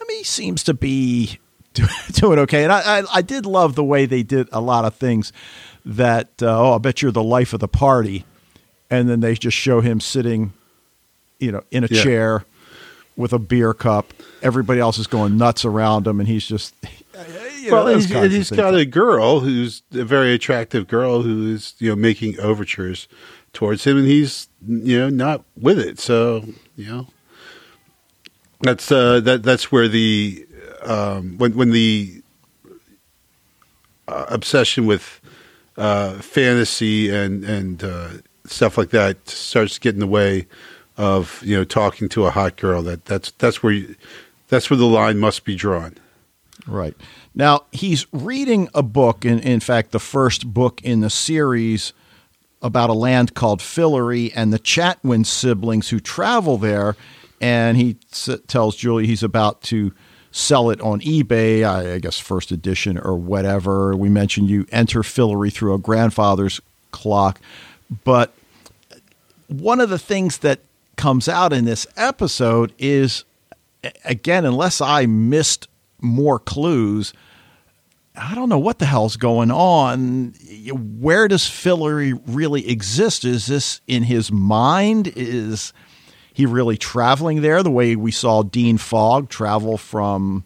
[0.00, 1.38] I mean, he seems to be
[2.12, 2.64] doing okay.
[2.64, 5.32] And I, I, I did love the way they did a lot of things
[5.84, 8.24] that, uh, oh, I bet you're the life of the party.
[8.90, 10.52] And then they just show him sitting,
[11.38, 12.02] you know, in a Yeah.
[12.02, 12.44] chair
[13.16, 14.12] with a beer cup.
[14.42, 16.74] Everybody else is going nuts around him, and he's just,
[17.60, 20.88] you know, well, he's, kinds and of he's got a girl who's a very attractive
[20.88, 23.06] girl who is you know making overtures
[23.52, 25.98] towards him, and he's you know not with it.
[25.98, 26.44] So
[26.76, 27.06] you know
[28.60, 30.46] that's uh, that that's where the
[30.82, 32.22] um, when when the
[34.08, 35.20] uh, obsession with
[35.76, 38.08] uh, fantasy and and uh,
[38.44, 40.46] stuff like that starts to get in the way
[40.96, 42.82] of you know talking to a hot girl.
[42.82, 43.96] That that's that's where you,
[44.48, 45.96] that's where the line must be drawn.
[46.66, 46.94] Right.
[47.34, 51.92] Now, he's reading a book, in, in fact, the first book in the series
[52.60, 56.96] about a land called Fillory and the Chatwin siblings who travel there.
[57.40, 59.92] And he s- tells Julie he's about to
[60.32, 63.94] sell it on eBay, I, guess first edition or whatever.
[63.94, 67.40] We mentioned you enter Fillory through a grandfather's clock.
[68.02, 68.32] But
[69.48, 70.60] one of the things that
[70.96, 73.24] comes out in this episode is
[74.04, 75.68] again, unless I missed
[76.00, 77.12] more clues,
[78.16, 80.34] I don't know what the hell's going on.
[80.70, 83.24] Where does Fillory really exist?
[83.24, 85.12] Is this in his mind?
[85.16, 85.72] Is
[86.32, 90.44] he really traveling there the way we saw Dean Fogg travel from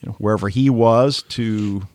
[0.00, 1.86] you know, wherever he was to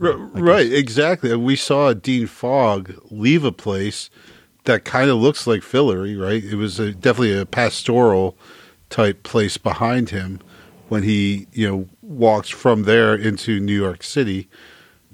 [0.00, 1.34] R- right, exactly.
[1.36, 4.10] We saw Dean Fogg leave a place
[4.64, 6.42] that kind of looks like Fillory, right?
[6.44, 8.36] It was a, definitely a pastoral
[8.90, 10.40] type place behind him
[10.88, 14.48] when he, you know, walks from there into New York City.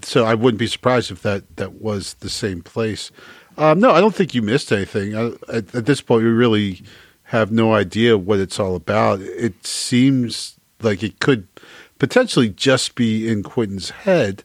[0.03, 3.11] So I wouldn't be surprised if that that was the same place.
[3.57, 5.16] Um, no, I don't think you missed anything.
[5.16, 6.83] I, at, at this point, we really
[7.25, 9.21] have no idea what it's all about.
[9.21, 11.49] It seems like it could
[11.99, 14.45] potentially just be in Quentin's head,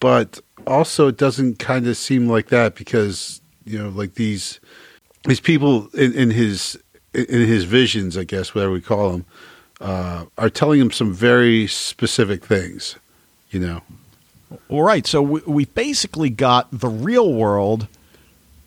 [0.00, 4.60] but also it doesn't kind of seem like that because you know, like these
[5.24, 6.78] these people in, in his
[7.12, 9.26] in his visions, I guess, whatever we call them,
[9.80, 12.96] uh, are telling him some very specific things.
[13.50, 13.82] You know,
[14.68, 17.86] All right, so we, we basically got the real world.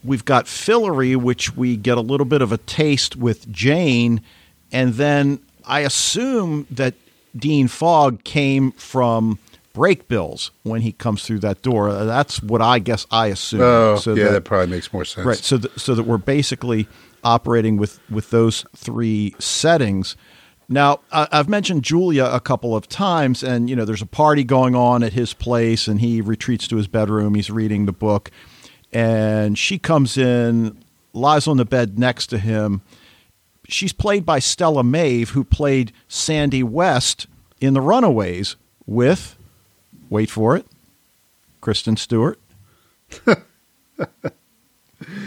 [0.04, 4.22] We've got Fillory, which we get a little bit of a taste with Jane,
[4.72, 6.94] and then I assume that
[7.36, 9.38] Dean Fogg came from
[9.76, 11.90] Brakebills when he comes through that door.
[11.90, 13.62] Uh, That's what I guess I assume.
[13.62, 15.26] oh So yeah, that- that, probably makes more sense.
[15.26, 15.38] Right.
[15.38, 16.88] So, th- so that we're basically
[17.24, 20.16] operating with with those three settings.
[20.70, 24.44] Now, I- I've mentioned Julia a couple of times, and you know, there's a party
[24.44, 27.36] going on at his place, and he retreats to his bedroom.
[27.36, 28.32] He's reading the book,
[28.94, 30.78] and she comes in,
[31.14, 32.82] lies on the bed next to him.
[33.70, 37.28] She's played by Stella Maeve, who played Sandy West
[37.60, 39.36] in The Runaways with,
[40.10, 40.66] wait for it,
[41.60, 42.40] Kristen Stewart.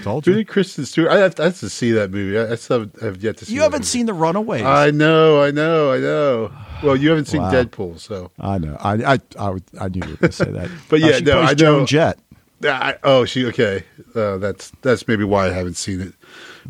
[0.02, 0.36] Told Who you.
[0.38, 1.10] did Kristen Stewart?
[1.12, 2.36] I have, I have to see that movie.
[2.38, 3.54] I, have, have yet to see.
[3.54, 3.86] You haven't movie.
[3.86, 4.62] seen The Runaways.
[4.62, 6.50] I know, I know, I know.
[6.82, 7.52] Well, you haven't seen Wow.
[7.52, 8.30] Deadpool, so.
[8.40, 8.76] I know.
[8.80, 10.70] I I I, would, I knew you were going to say that.
[10.88, 12.18] But Uh, yeah, she no, I know- Joan Jett.
[12.64, 13.84] I, oh, she okay.
[14.14, 16.14] Uh, that's that's maybe why I haven't seen it.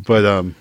[0.06, 0.54] But um,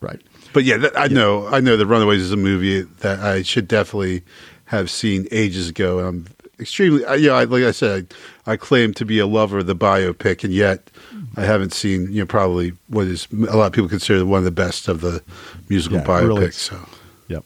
[0.00, 0.20] Right.
[0.52, 3.68] but yeah, that, I know I know the Runaways is a movie that I should
[3.68, 4.22] definitely
[4.66, 5.98] have seen ages ago.
[5.98, 6.26] And I'm
[6.58, 8.14] extremely, I, you know, I, like I said,
[8.46, 10.90] I, I claim to be a lover of the biopic, and yet
[11.36, 14.44] I haven't seen you know probably what is a lot of people consider one of
[14.44, 15.22] the best of the
[15.68, 16.48] musical Yeah, really biopics.
[16.48, 16.56] is.
[16.56, 16.80] so
[17.28, 17.44] Yep.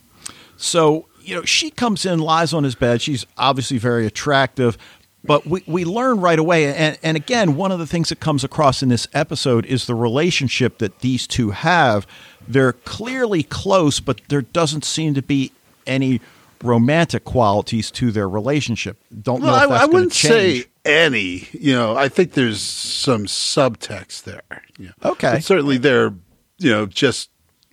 [0.57, 3.01] So you know, she comes in, lies on his bed.
[3.03, 4.77] She's obviously very attractive,
[5.25, 6.73] but we, we learn right away.
[6.75, 9.95] And, and again, one of the things that comes across in this episode is the
[9.95, 12.07] relationship that these two have.
[12.47, 15.53] They're clearly close, but there doesn't seem to be
[15.87, 16.21] any
[16.63, 18.97] romantic qualities to their relationship.
[19.23, 20.65] Don't know Well, that's I, I wouldn't change.
[20.65, 21.49] say any.
[21.53, 24.43] You know, I think there's some subtext there.
[24.79, 25.11] you know.
[25.13, 25.33] Okay.
[25.35, 26.13] But certainly they're,
[26.59, 27.31] you know, just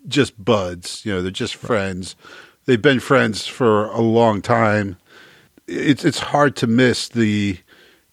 [0.08, 1.06] just buds.
[1.06, 2.16] You know, they're just friends.
[2.66, 4.98] They've been friends for a long time.
[5.72, 7.58] It's it's hard to miss the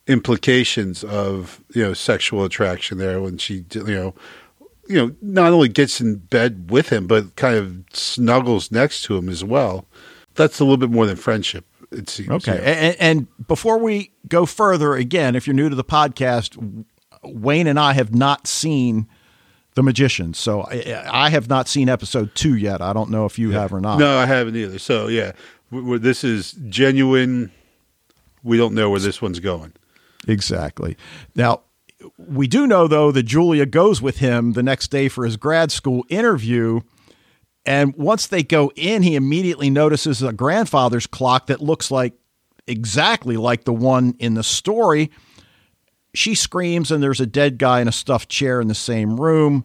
[0.07, 4.14] implications of you know sexual attraction there when she you know
[4.88, 9.16] you know not only gets in bed with him but kind of snuggles next to
[9.16, 9.87] him as well.
[10.35, 11.64] That's a little bit more than friendship.
[11.90, 12.31] It seems.
[12.31, 12.53] Okay.
[12.53, 12.64] you know.
[12.64, 16.85] And, and before we go further, again, if you're new to the podcast,
[17.25, 19.09] Wayne and I have not seen
[19.75, 20.35] The Magician.
[20.35, 22.81] So I, I have not seen episode two yet.
[22.81, 23.99] I don't know if you have or not.
[23.99, 24.79] No, I haven't either.
[24.79, 25.33] So yeah,
[25.70, 27.50] w- w- this is genuine.
[28.42, 29.72] We don't know where this one's going.
[30.26, 30.96] Exactly.
[31.35, 31.62] Now,
[32.16, 35.72] we do know, though, that Julia goes with him the next day for his grad
[35.72, 36.81] school interview.
[37.66, 42.14] And once they go in, he immediately notices a grandfather's clock that looks like
[42.66, 45.11] exactly like the one in the story.
[46.14, 49.64] She screams, and there's a dead guy in a stuffed chair in the same room.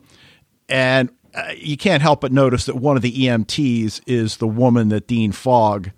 [0.67, 4.89] And uh, you can't help but notice that one of the EMTs is the woman
[4.89, 5.91] that Dean Fogg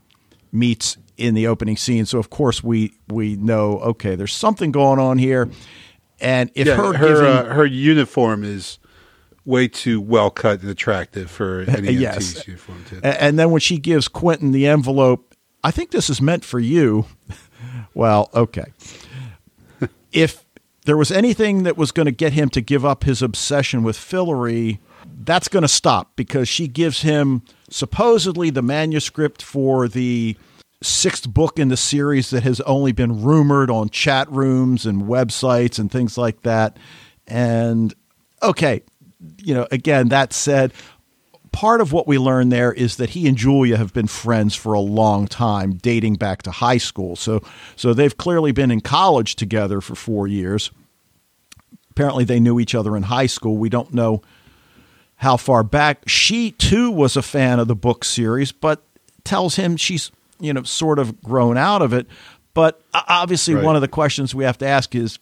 [0.51, 2.05] meets in the opening scene.
[2.05, 5.49] So of course we we know okay, there's something going on here.
[6.21, 8.79] And if Yeah, her, her giving, uh, her uniform is
[9.43, 12.33] way too well cut and attractive for any Yes.
[12.35, 12.85] EMT's uniform.
[12.89, 12.99] Too.
[13.03, 17.05] And then when she gives Quentin the envelope, I think this is meant for you.
[17.93, 18.65] well, okay.
[20.11, 20.45] if
[20.85, 23.97] there was anything that was going to get him to give up his obsession with
[23.97, 24.79] Fillory,
[25.25, 30.37] that's going to stop because she gives him supposedly the manuscript for the
[30.81, 35.79] sixth book in the series that has only been rumored on chat rooms and websites
[35.79, 36.77] and things like that.
[37.27, 37.93] And
[38.43, 38.83] okay,
[39.37, 40.73] you know, again, that said,
[41.51, 44.73] part of what we learn there is that he and Julia have been friends for
[44.73, 47.15] a long time, dating back to high school.
[47.15, 47.41] So,
[47.75, 50.69] so they've clearly been in college together for four years.
[51.89, 53.57] Apparently, they knew each other in high school.
[53.57, 54.21] We don't know
[55.17, 56.03] how far back.
[56.07, 58.83] She too was a fan of the book series, but
[59.23, 62.07] tells him she's you know sort of grown out of it.
[62.53, 63.63] But obviously, Right.
[63.63, 65.19] one of the questions we have to ask is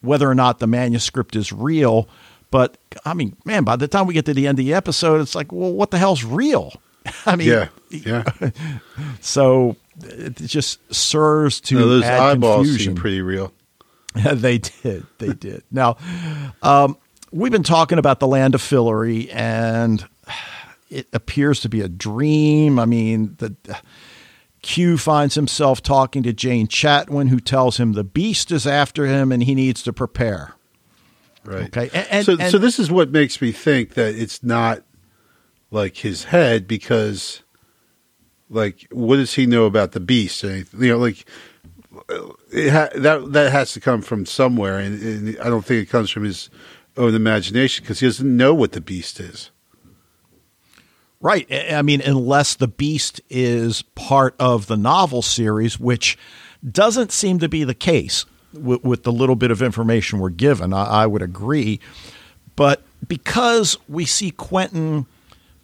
[0.00, 2.08] whether or not the manuscript is real.
[2.50, 5.20] But I mean, man, by the time we get to the end of the episode,
[5.20, 6.72] it's like, well, what the hell's real?
[7.26, 8.24] I mean, yeah, yeah.
[9.20, 12.92] so it just serves to No, those add eyeballs confusion.
[12.92, 13.52] seem pretty real.
[14.14, 15.06] they did.
[15.18, 15.62] They did.
[15.70, 15.96] Now,
[16.62, 16.96] um,
[17.32, 20.06] we've been talking about the land of Fillory, and
[20.90, 22.78] it appears to be a dream.
[22.78, 23.56] I mean, the
[24.62, 29.32] Q finds himself talking to Jane Chatwin, who tells him the beast is after him
[29.32, 30.54] and he needs to prepare.
[31.44, 31.64] Right.
[31.76, 34.82] Okay, and- and- so, and- so this is what makes me think that it's not
[35.72, 37.42] like his head because,
[38.48, 40.44] like, what does he know about the beast?
[40.44, 41.24] You know, like
[42.52, 45.90] it ha- that that has to come from somewhere, and, and I don't think it
[45.90, 46.48] comes from his
[46.96, 49.50] own imagination because he doesn't know what the beast is.
[51.20, 51.46] Right.
[51.72, 56.18] I mean, unless the beast is part of the novel series, which
[56.68, 60.72] doesn't seem to be the case with, with the little bit of information we're given.
[60.72, 61.80] I, I would agree.
[62.56, 65.06] But because we see Quentin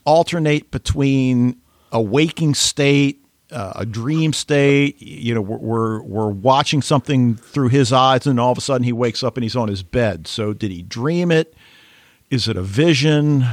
[0.04, 1.60] alternate between
[1.92, 7.68] a waking state, uh, a dream state, you know, we're, we're we're watching something through
[7.68, 10.26] his eyes, and all of a sudden he wakes up and he's on his bed.
[10.26, 11.54] So did he dream it?
[12.30, 13.44] Is it a vision?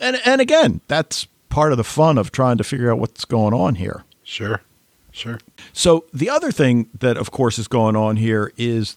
[0.00, 3.54] And and again, that's part of the fun of trying to figure out what's going
[3.54, 4.04] on here.
[4.24, 4.62] Sure,
[5.10, 5.38] sure.
[5.72, 8.96] So the other thing that, of course, is going on here is,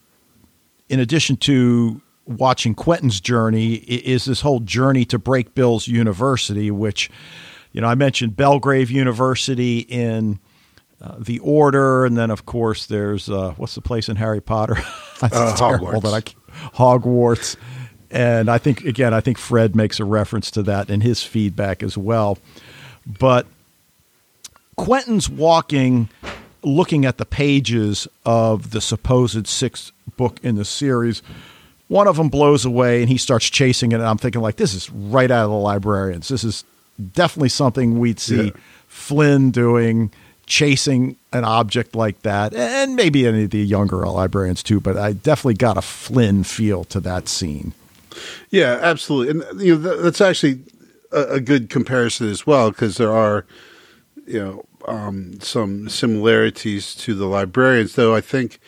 [0.89, 7.10] in addition to watching Quentin's journey, is this whole journey to Brakebills University, which,
[7.76, 10.39] you know, I mentioned Belgrave University in
[11.01, 14.78] uh, the Order, and then of course there's uh, what's the place in Harry Potter?
[15.21, 16.36] Uh, terrible Hogwarts.
[16.51, 17.55] I Hogwarts.
[18.11, 21.82] And I think again, I think Fred makes a reference to that in his feedback
[21.82, 22.38] as well.
[23.07, 23.47] But
[24.76, 26.09] Quentin's walking,
[26.63, 31.23] looking at the pages of the supposed sixth book in the series.
[31.88, 33.95] One of them blows away, and he starts chasing it.
[33.95, 36.28] And I'm thinking, like, this is right out of the librarians.
[36.28, 36.65] This is
[37.14, 38.52] definitely something we'd see Yeah.
[38.88, 40.12] Flynn doing,
[40.46, 44.80] chasing an object like that, and maybe any of the younger librarians too.
[44.80, 47.74] But I definitely got a Flynn feel to that scene.
[48.50, 50.60] Yeah, absolutely, and you know that's actually
[51.12, 53.46] a, a good comparison as well because there are,
[54.26, 58.60] you know, um, some similarities to the librarians, though I think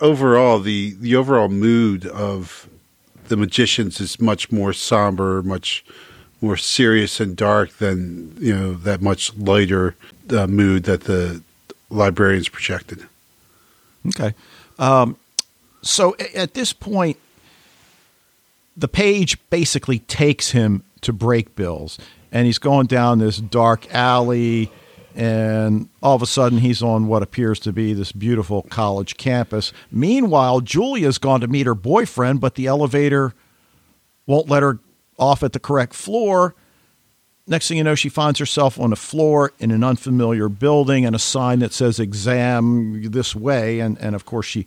[0.00, 2.68] overall the the overall mood of
[3.28, 5.84] the magicians is much more somber, much
[6.40, 9.94] more serious and dark than you know that much lighter
[10.30, 11.42] uh, mood that the
[11.90, 13.06] librarians projected.
[14.08, 14.34] Okay.
[14.78, 15.16] Um,
[15.82, 17.16] so at this point,
[18.76, 21.98] the page basically takes him to Brakebills,
[22.30, 24.70] and he's going down this dark alley,
[25.14, 29.72] and all of a sudden he's on what appears to be this beautiful college campus.
[29.90, 33.32] Meanwhile, Julia's gone to meet her boyfriend, but the elevator
[34.26, 34.78] won't let her
[35.18, 36.54] off at the correct floor.
[37.46, 41.14] Next thing you know, she finds herself on a floor in an unfamiliar building and
[41.14, 43.78] a sign that says exam this way.
[43.80, 44.66] And, and of course, she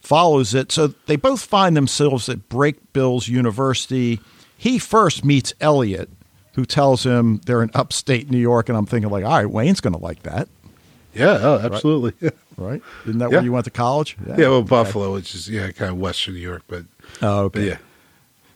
[0.00, 0.72] follows it.
[0.72, 4.20] So they both find themselves at Brakebills University.
[4.56, 6.10] He first meets Elliot,
[6.54, 8.68] who tells him they're in upstate New York.
[8.68, 10.48] And I'm thinking, like, all right, Wayne's going to like that,
[11.14, 12.30] Yeah, oh, absolutely.
[12.56, 12.82] right?
[13.06, 13.36] Isn't that Yeah.
[13.36, 14.16] where you went to college?
[14.26, 14.68] Yeah, well, okay.
[14.68, 16.84] Buffalo, which is yeah, kind of western New York, but
[17.22, 17.78] Oh, but yeah,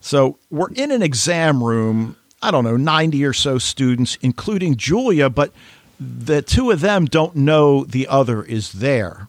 [0.01, 2.17] So we're in an exam room.
[2.41, 5.53] I don't know, 90 or so students, including Julia, but
[5.99, 9.29] the two of them don't know the other is there.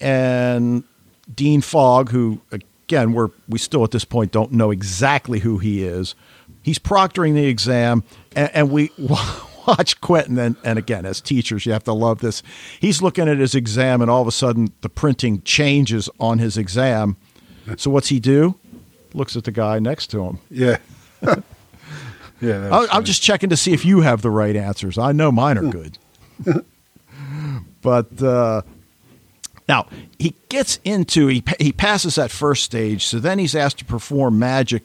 [0.00, 0.84] And
[1.34, 5.84] Dean Fogg, who, again, we're, we still at this point don't know exactly who he
[5.84, 6.14] is,
[6.62, 8.04] he's proctoring the exam,
[8.36, 8.90] and, and we
[9.66, 10.38] watch Quentin.
[10.38, 12.42] And, and again, as teachers, you have to love this.
[12.80, 16.56] He's looking at his exam, and all of a sudden, the printing changes on his
[16.56, 17.16] exam.
[17.76, 18.56] So what's he do?
[19.14, 20.38] Looks at the guy next to him.
[20.50, 20.78] yeah,
[22.40, 22.68] yeah.
[22.70, 24.98] I- I'm just checking to see if you have the right answers.
[24.98, 25.98] I know mine are good.
[27.82, 28.62] but uh,
[29.68, 29.86] now
[30.18, 34.38] he gets into he he passes that first stage, so then he's asked to perform
[34.38, 34.82] magic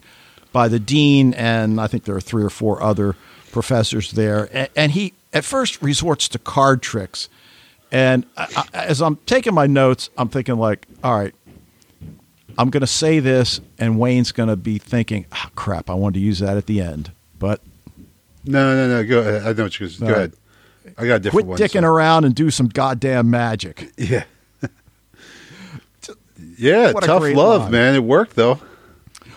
[0.51, 3.15] by the dean, and I think there are three or four other
[3.51, 7.29] professors there, and, and he at first resorts to card tricks.
[7.91, 11.33] And I, I, as I'm taking my notes, I'm thinking like, all right,
[12.57, 16.15] I'm going to say this, and Wayne's going to be thinking, oh, crap, I wanted
[16.15, 17.11] to use that at the end.
[17.37, 17.61] But
[18.45, 19.07] no, no, no.
[19.07, 19.41] Go ahead.
[19.43, 19.89] I know what you're.
[19.89, 20.07] going to say.
[20.07, 20.33] Go uh, ahead.
[20.97, 21.57] I got a different quit one.
[21.59, 23.91] dicking so- around and do some goddamn magic.
[23.97, 24.23] Yeah.
[26.57, 27.71] yeah, What tough love, line.
[27.71, 27.95] man.
[27.95, 28.59] It worked though.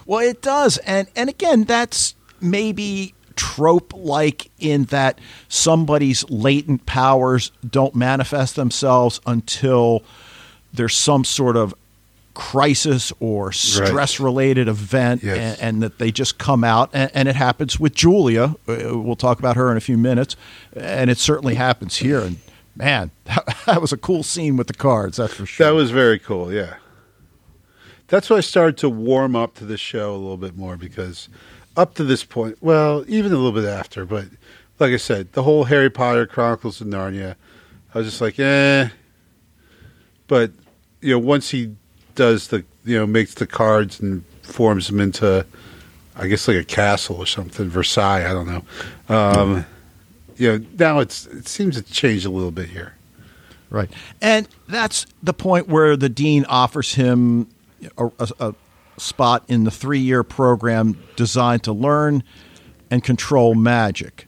[0.07, 5.18] Well, it does, and and again, that's maybe trope like in that
[5.49, 10.03] somebody's latent powers don't manifest themselves until
[10.73, 11.75] there's some sort of
[12.41, 15.59] crisis or stress related event Yes.
[15.61, 19.14] and, and that they just come out and, and it happens with julia Uh, we'll
[19.14, 20.36] talk about her in a few minutes
[20.74, 22.38] and it certainly happens here and
[22.74, 25.91] man that, that was a cool scene with the cards that's for sure That was
[25.91, 26.51] very cool.
[26.51, 26.76] Yeah.
[28.09, 31.28] That's why I started to warm up to the show a little bit more because
[31.76, 34.24] up to this point, well, even a little bit after, but
[34.78, 37.36] like I said, the whole Harry Potter Chronicles of Narnia,
[37.95, 38.88] I was just like, eh.
[40.26, 40.53] But
[41.03, 41.76] you know, once he
[42.15, 45.45] does the, you know, makes the cards and forms them into,
[46.17, 48.29] I guess like a castle or something, Versailles.
[48.29, 48.63] I don't know.
[49.09, 49.67] Um,
[50.37, 52.95] you know, now it's it seems to change a little bit here.
[53.69, 53.91] Right.
[54.21, 57.49] And that's the point where the dean offers him
[57.97, 58.55] a, a, a
[58.99, 62.23] spot in the three year program designed to learn
[62.91, 64.27] and control magic.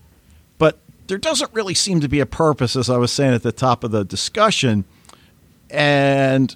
[0.59, 0.79] But
[1.09, 3.83] there doesn't really seem to be a purpose, as I was saying at the top
[3.83, 4.85] of the discussion.
[5.71, 6.55] And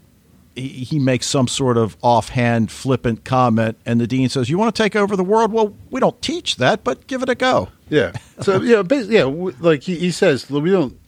[0.57, 4.74] he, he makes some sort of offhand, flippant comment, and the dean says, You want
[4.74, 5.52] to take over the world?
[5.52, 7.68] Well, we don't teach that, but give it a go.
[7.88, 8.12] Yeah.
[8.40, 10.98] So yeah, basically, yeah, like he, he says, we don't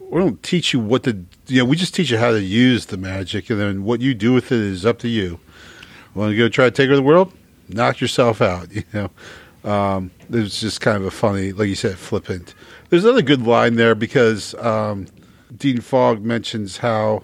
[0.00, 2.86] we don't teach you what to you know, we just teach you how to use
[2.86, 5.38] the magic, and then what you do with it is up to you.
[6.14, 7.32] Want to go try to take over the world?
[7.68, 8.68] Knock yourself out.
[8.74, 9.10] You know.
[9.64, 12.52] Um, was just kind of a funny, like you said, flippant.
[12.88, 15.06] There's another good line there because um,
[15.56, 17.22] Dean Fogg mentions how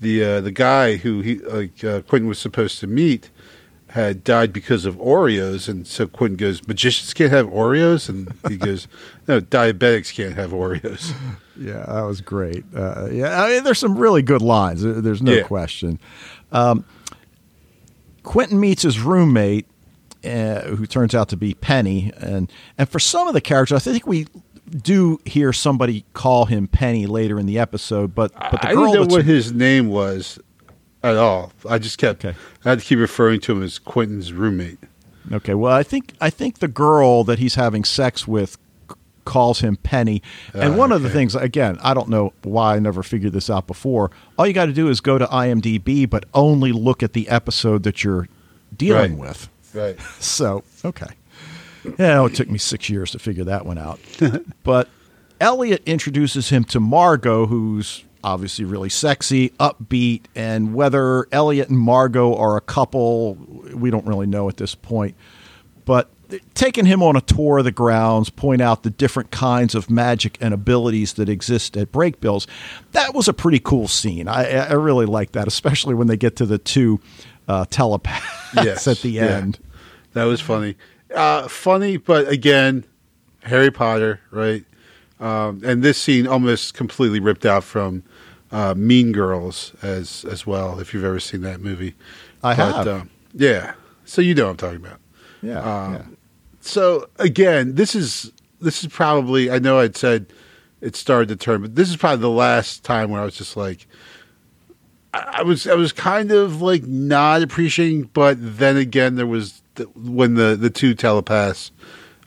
[0.00, 3.30] the uh, the guy who he like uh, Quentin was supposed to meet
[3.90, 8.56] had died because of Oreos, and so Quentin goes, "Magicians can't have Oreos," and he
[8.68, 8.88] goes,
[9.26, 11.12] "No, diabetics can't have Oreos."
[11.58, 12.66] Yeah, that was great.
[12.76, 14.82] Uh, yeah, I mean, there's some really good lines.
[14.82, 15.42] There's no Yeah.
[15.44, 15.98] question.
[16.52, 16.84] Um,
[18.24, 19.66] Quentin meets his roommate,
[20.22, 23.90] uh, who turns out to be Penny, and and for some of the characters, I
[23.90, 24.26] think we
[24.70, 28.14] do hear somebody call him Penny later in the episode.
[28.14, 30.38] But but the I girl didn't know what his name was
[31.02, 31.52] at all.
[31.68, 32.36] I just kept Okay.
[32.64, 34.78] I had to keep referring to him as Quentin's roommate.
[35.32, 38.58] Okay, well, I think I think the girl that he's having sex with
[39.24, 40.22] calls him Penny.
[40.54, 43.50] And Ah, one of the things, again, I don't know why I never figured this
[43.50, 44.12] out before.
[44.38, 47.82] All you got to do is go to IMDb, but only look at the episode
[47.82, 48.28] that you're
[48.76, 49.28] dealing Right.
[49.30, 49.48] with.
[49.74, 49.98] Right.
[50.20, 51.06] So, okay.
[51.98, 54.00] Yeah, it took me six years to figure that one out.
[54.62, 54.88] but
[55.40, 62.34] Elliot introduces him to Margot, who's obviously really sexy, upbeat, and whether Elliot and Margot
[62.34, 63.34] are a couple,
[63.72, 65.14] we don't really know at this point.
[65.84, 66.10] But
[66.54, 70.36] taking him on a tour of the grounds, point out the different kinds of magic
[70.40, 72.46] and abilities that exist at Brakebills,
[72.92, 74.26] that was a pretty cool scene.
[74.26, 77.00] I, I really like that, especially when they get to the two
[77.46, 79.22] uh, telepaths Yes, at the yeah.
[79.26, 79.58] end.
[80.14, 80.76] That was funny.
[81.16, 82.84] Uh, funny, but again,
[83.42, 84.64] Harry Potter, right?
[85.18, 88.02] Um, and this scene almost completely ripped out from
[88.52, 90.78] uh, Mean Girls as as well.
[90.78, 91.94] If you've ever seen that movie,
[92.42, 92.86] I have.
[92.86, 93.72] um, yeah,
[94.04, 95.00] so you know what I'm talking about.
[95.42, 96.02] Yeah, Um, yeah.
[96.60, 100.26] So again, this is this is probably I know I'd said
[100.82, 103.56] it started to turn, but this is probably the last time where I was just
[103.56, 103.86] like,
[105.14, 109.62] I, I was I was kind of like not appreciating, but then again, there was
[109.94, 111.70] when the the two telepaths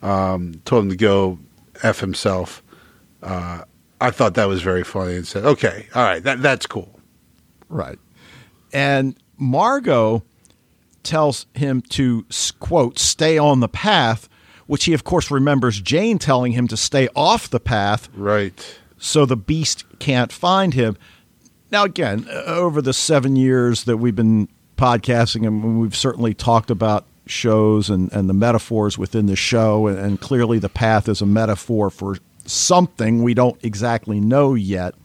[0.01, 1.39] um, told him to go
[1.83, 2.63] f himself.
[3.21, 3.63] Uh,
[4.01, 6.99] I thought that was very funny and said, okay, all right, that that's cool.
[7.67, 7.99] Right.
[8.71, 10.23] And Margot
[11.03, 12.25] tells him to,
[12.59, 14.29] quote, stay on the path,
[14.67, 18.77] which he, of course, remembers Jane telling him to stay off the path Right.
[18.97, 20.97] so the beast can't find him.
[21.71, 24.47] Now, again, over the seven years that we've been
[24.77, 29.97] podcasting, and we've certainly talked about shows and, and the metaphors within the show, and,
[29.97, 34.95] and clearly the path is a metaphor for something we don't exactly know yet.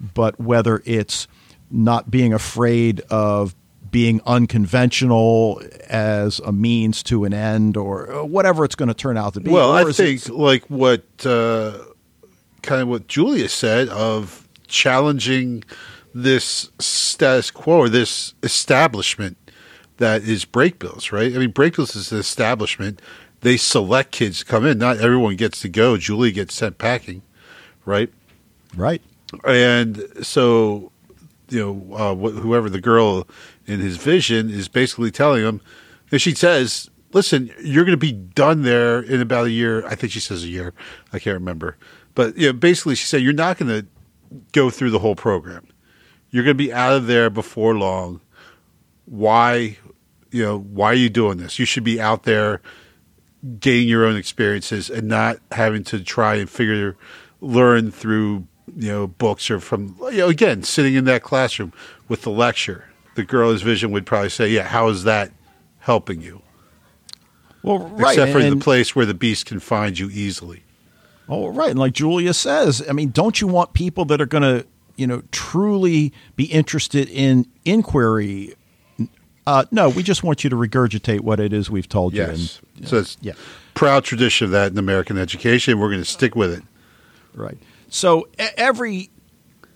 [0.00, 1.26] But whether it's
[1.70, 3.54] not being afraid of
[3.90, 9.34] being unconventional as a means to an end, or whatever it's going to turn out
[9.34, 9.50] to be.
[9.50, 11.78] Well, I think like what uh,
[12.62, 15.62] kind of what Julia said of challenging
[16.12, 19.36] this status quo or this establishment
[19.98, 21.34] that is Brakebills, right?
[21.34, 23.00] I mean, Brakebills is an establishment.
[23.40, 24.78] They select kids to come in.
[24.78, 25.96] Not everyone gets to go.
[25.96, 27.22] Julie gets sent packing,
[27.84, 28.10] right?
[28.76, 29.02] right.
[29.44, 30.90] and so
[31.48, 33.26] you know uh, wh- whoever the girl
[33.66, 35.60] in his vision is basically telling him
[36.10, 39.94] and she says listen you're going to be done there in about a year i
[39.94, 40.72] think she says a year
[41.12, 41.76] i can't remember
[42.14, 43.86] but you know basically she said you're not going to
[44.52, 45.66] go through the whole program
[46.30, 48.20] you're going to be out of there before long
[49.06, 49.76] why
[50.30, 52.60] you know why are you doing this you should be out there
[53.60, 56.96] gaining your own experiences and not having to try and figure
[57.40, 58.46] learn through
[58.76, 61.72] you know books or from you know again sitting in that classroom
[62.08, 65.30] with the lecture the girl in vision would probably say yeah how is that
[65.80, 66.40] helping you
[67.62, 68.12] Well, right.
[68.16, 70.62] except for and- the place where the beast can find you easily
[71.26, 71.70] Oh, right.
[71.70, 75.06] And like Julia says, I mean, don't you want people that are going to, you
[75.06, 78.52] know, truly be interested in inquiry?
[79.46, 82.68] Uh, no, we just want you to regurgitate what it is we've told yes you.
[82.78, 83.34] And, so it's yeah.
[83.74, 86.62] proud tradition of that in american education we're going to stick with it
[87.34, 87.58] Right.
[87.88, 89.10] So every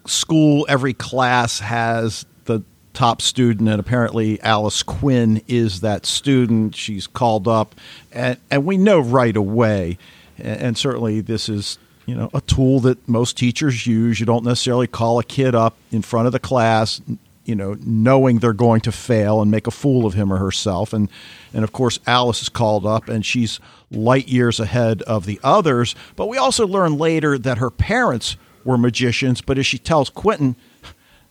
[0.06, 2.62] school, every class has the
[2.94, 6.74] top student, and apparently Alice Quinn is that student.
[6.74, 7.74] She's called up,
[8.12, 9.98] and, and we know right away.
[10.38, 14.20] And, and certainly, this is you know a tool that most teachers use.
[14.20, 17.00] You don't necessarily call a kid up in front of the class.
[17.48, 20.92] You know, knowing they're going to fail and make a fool of him or herself,
[20.92, 21.08] and
[21.54, 23.58] and of course Alice is called up, and she's
[23.90, 25.94] light years ahead of the others.
[26.14, 30.56] But we also learn later that her parents were magicians, but as she tells Quentin,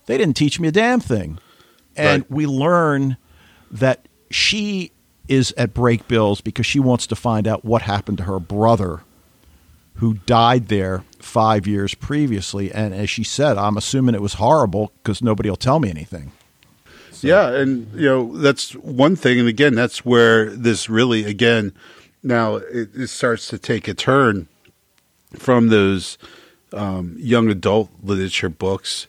[0.07, 1.38] they didn't teach me a damn thing.
[1.95, 2.32] And Right.
[2.32, 3.18] we learn
[3.70, 4.91] that she
[5.28, 9.01] is at Brakebills because she wants to find out what happened to her brother
[9.97, 12.71] who died there five years previously.
[12.71, 16.31] And as she said, I'm assuming it was horrible because nobody will tell me anything.
[17.21, 21.73] Yeah, and you know that's one thing, and again, that's where this really, again,
[22.21, 24.47] now it, it starts to take a turn
[25.35, 26.19] from those
[26.73, 29.07] um, young adult literature books.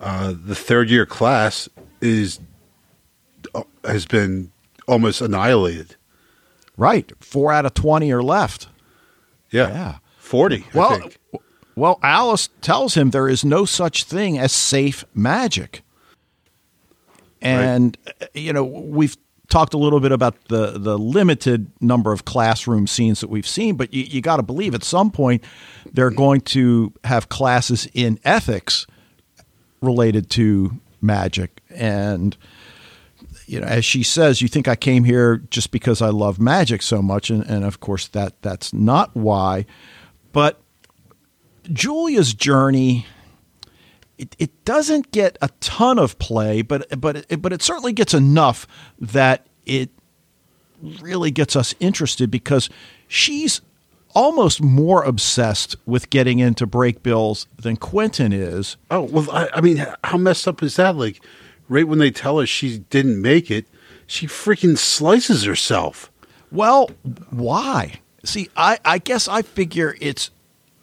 [0.00, 1.68] Uh, the third year class
[2.00, 2.40] is
[3.54, 4.50] uh, has been
[4.88, 5.96] almost annihilated.
[6.76, 7.12] Right.
[7.20, 8.68] Four out of 20 are left.
[9.50, 9.98] Yeah, Yeah.
[10.32, 10.64] Forty.
[10.74, 11.18] I Well, think.
[11.76, 15.82] well, Alice tells him there is no such thing as safe magic.
[17.42, 19.16] And uh, you know, we've
[19.50, 23.76] talked a little bit about the the limited number of classroom scenes that we've seen,
[23.76, 25.44] but you, you got to believe at some point
[25.92, 28.86] they're going to have classes in ethics
[29.82, 32.36] related to magic and
[33.46, 36.80] you know, as she says, you think I came here just because I love magic
[36.80, 39.66] so much, and, and of course that that's not why.
[40.32, 40.60] But
[41.72, 43.06] Julia's journey,
[44.18, 48.14] it, it doesn't get a ton of play, but but it, but it certainly gets
[48.14, 48.66] enough
[48.98, 49.90] that it
[51.00, 52.68] really gets us interested because
[53.06, 53.60] she's
[54.14, 58.76] almost more obsessed with getting into Brakebills than Quentin is.
[58.90, 60.96] Oh well, I, I mean, how messed up is that?
[60.96, 61.22] Like,
[61.68, 63.66] right when they tell her she didn't make it,
[64.06, 66.10] she freaking slices herself.
[66.50, 66.90] Well,
[67.30, 68.01] why?
[68.24, 70.30] See, I, I guess I figure it's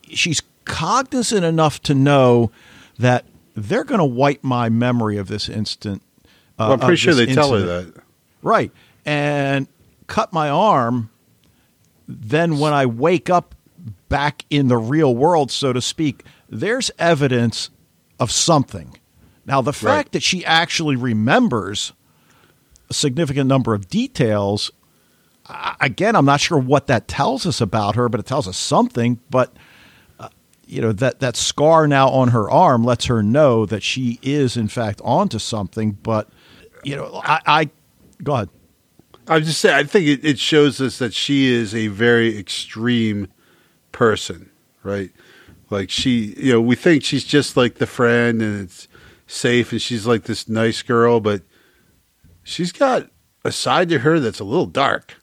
[0.09, 2.51] she's cognizant enough to know
[2.97, 3.25] that
[3.55, 6.01] they're going to wipe my memory of this instant.
[6.25, 6.29] Uh,
[6.59, 7.93] Well, I'm pretty sure they tell her that.
[8.41, 8.71] Right.
[9.05, 9.67] And
[10.07, 11.09] cut my arm.
[12.07, 13.55] Then when I wake up
[14.09, 17.69] back in the real world, so to speak, there's evidence
[18.19, 18.97] of something.
[19.45, 20.11] Now, the fact Right.
[20.13, 21.93] that she actually remembers
[22.89, 24.71] a significant number of details,
[25.79, 29.19] again, I'm not sure what that tells us about her, but it tells us something.
[29.29, 29.55] But
[30.19, 30.29] uh,
[30.65, 34.57] you know that that scar now on her arm lets her know that she is
[34.57, 35.91] in fact onto something.
[35.91, 36.29] But
[36.83, 37.69] you know, I, I
[38.23, 38.49] go ahead.
[39.27, 42.35] I was just saying, I think it, it shows us that she is a very
[42.35, 43.27] extreme
[43.91, 44.49] person,
[44.81, 45.11] right?
[45.69, 48.87] Like she, you know, we think she's just like the friend and it's
[49.27, 51.43] safe and she's like this nice girl, but
[52.41, 53.11] she's got
[53.45, 55.18] a side to her that's a little dark.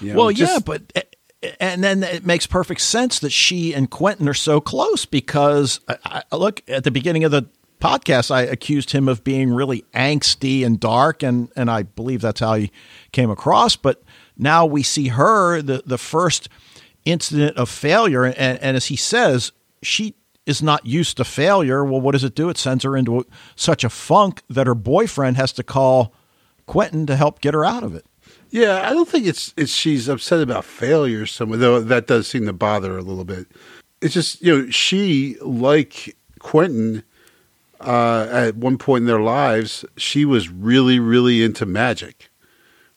[0.00, 1.02] You know, well, just- yeah, but eh,
[1.42, 5.80] eh, and then it makes perfect sense that she and Quentin are so close because
[5.88, 7.48] I, I, look at the beginning of the
[7.80, 12.40] podcast, I accused him of being really angsty and dark, and and I believe that's
[12.40, 12.70] how he
[13.12, 13.76] came across.
[13.76, 14.02] But
[14.36, 16.48] now we see her the the first
[17.04, 20.14] incident of failure, and, and as he says, she
[20.46, 21.84] is not used to failure.
[21.84, 22.48] Well, what does it do?
[22.48, 23.26] It sends her into
[23.56, 26.12] such a funk that her boyfriend has to call
[26.66, 28.04] Quentin to help get her out of it.
[28.50, 32.46] Yeah, I don't think it's it's she's upset about failure somewhere, though that does seem
[32.46, 33.46] to bother her a little bit.
[34.00, 37.02] It's just you know she like Quentin
[37.80, 42.30] uh, at one point in their lives, she was really really into magic,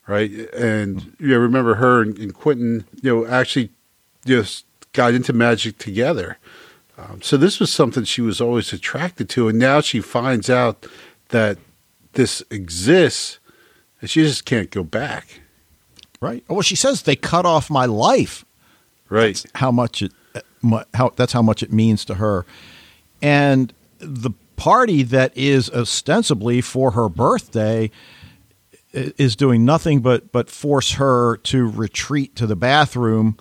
[0.07, 0.31] right?
[0.53, 3.69] And you know, remember her and, and Quentin, you know, actually
[4.25, 6.37] just got into magic together.
[6.97, 10.85] Um, so this was something she was always attracted to, and now she finds out
[11.29, 11.57] that
[12.13, 13.39] this exists,
[14.03, 15.39] and she just can't go back.
[16.19, 16.43] Right.
[16.49, 18.43] Oh, well, she says they cut off my life.
[19.07, 19.41] Right.
[19.55, 20.11] How much it,
[20.93, 22.45] how that's how much it means to her,
[23.21, 27.91] and the party that is ostensibly for her birthday
[28.91, 33.37] is doing nothing but but force her to retreat to the bathroom.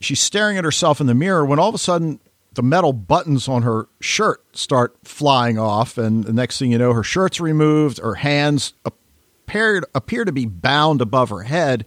[0.00, 2.20] She's staring at herself in the mirror when all of a sudden
[2.52, 6.92] the metal buttons on her shirt start flying off, and the next thing you know,
[6.92, 7.98] her shirt's removed.
[7.98, 8.72] Her hands
[9.48, 11.86] appear appear to be bound above her head,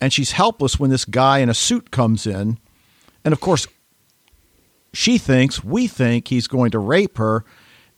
[0.00, 2.58] and she's helpless when this guy in a suit comes in.
[3.24, 3.66] And of course,
[4.92, 7.44] she thinks, we think he's going to rape her.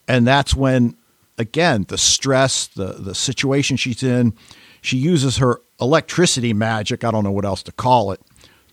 [0.08, 0.96] And that's when,
[1.38, 4.34] again, the stress, the, the situation she's in,
[4.80, 8.20] she uses her electricity magic, I don't know what else to call it,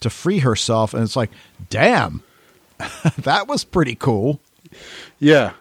[0.01, 0.93] to free herself.
[0.93, 1.29] And it's like,
[1.69, 2.23] damn,
[3.19, 4.39] that was pretty cool.
[5.19, 5.53] Yeah.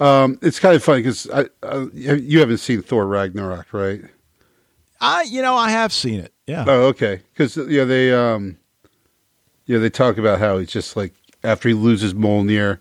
[0.00, 1.46] Um, it's kind of funny because I,
[1.92, 4.02] you haven't seen Thor Ragnarok, right?
[5.00, 6.32] I, you know, I have seen it.
[6.46, 6.64] Yeah.
[6.66, 7.22] Oh, okay.
[7.32, 8.58] Because yeah, they um,
[9.66, 12.78] yeah, they talk about how he's just like after he loses Mjolnir,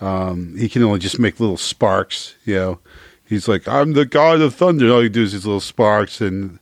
[0.00, 2.34] um, he can only just make little sparks.
[2.44, 2.78] You know,
[3.24, 4.86] he's like, I'm the god of thunder.
[4.86, 6.58] And all he do is these little sparks, and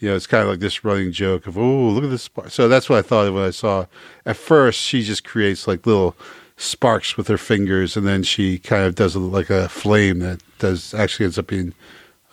[0.00, 2.50] you know, it's kind of like this running joke of, oh, look at this spark.
[2.50, 3.86] So that's what I thought of when I saw.
[4.26, 6.16] At first, she just creates like little
[6.56, 10.94] sparks with her fingers, and then she kind of does like a flame that does
[10.94, 11.74] actually ends up being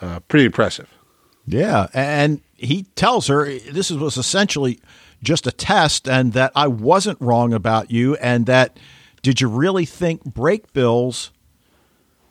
[0.01, 0.89] uh, pretty impressive.
[1.45, 4.80] Yeah, and he tells her this was essentially
[5.24, 8.78] just a test, and that I wasn't wrong about you, and that
[9.22, 11.30] did you really think Brakebills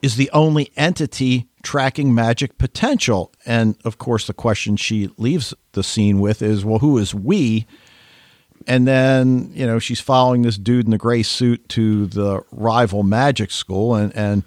[0.03, 3.33] is the only entity tracking magic potential?
[3.45, 7.67] And of course, the question she leaves the scene with is, well, who is we?
[8.67, 13.03] And then you know she's following this dude in the gray suit to the rival
[13.03, 14.45] magic school, and and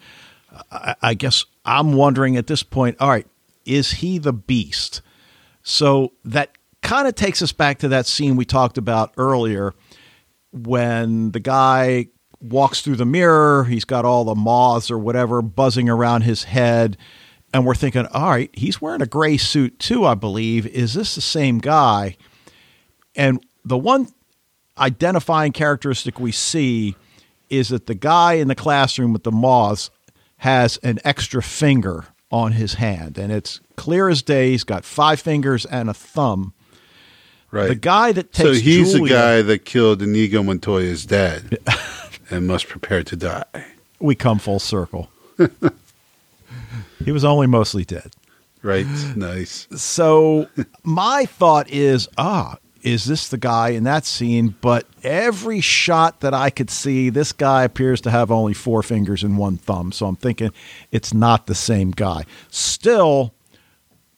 [0.71, 3.27] I, I guess I'm wondering at this point, all right,
[3.65, 5.01] is he the beast?
[5.63, 6.51] So that
[6.81, 9.73] kind of takes us back to that scene we talked about earlier
[10.53, 12.07] when the guy
[12.39, 16.97] walks through the mirror, he's got all the moths or whatever buzzing around his head.
[17.53, 20.67] And we're thinking, all right, he's wearing a gray suit too, I believe.
[20.67, 22.17] Is this the same guy?
[23.15, 24.07] And the one
[24.77, 26.95] identifying characteristic we see
[27.49, 29.89] is that the guy in the classroom with the moths
[30.37, 34.51] has an extra finger on his hand, and it's clear as day.
[34.51, 36.53] He's got five fingers and a thumb.
[37.51, 37.67] Right.
[37.67, 41.59] The guy that takes so he's Julia, the guy that killed Inigo Montoya's dad
[42.31, 43.65] and must prepare to die.
[43.99, 45.11] we come full circle.
[47.05, 48.11] he was only mostly dead.
[48.63, 48.87] Right.
[49.15, 49.67] nice.
[49.75, 50.47] So
[50.83, 54.55] my thought is, ah, is this the guy in that scene?
[54.61, 59.23] But every shot that I could see, this guy appears to have only four fingers
[59.23, 59.91] and one thumb.
[59.91, 60.51] So I'm thinking
[60.91, 62.25] it's not the same guy.
[62.49, 63.33] Still,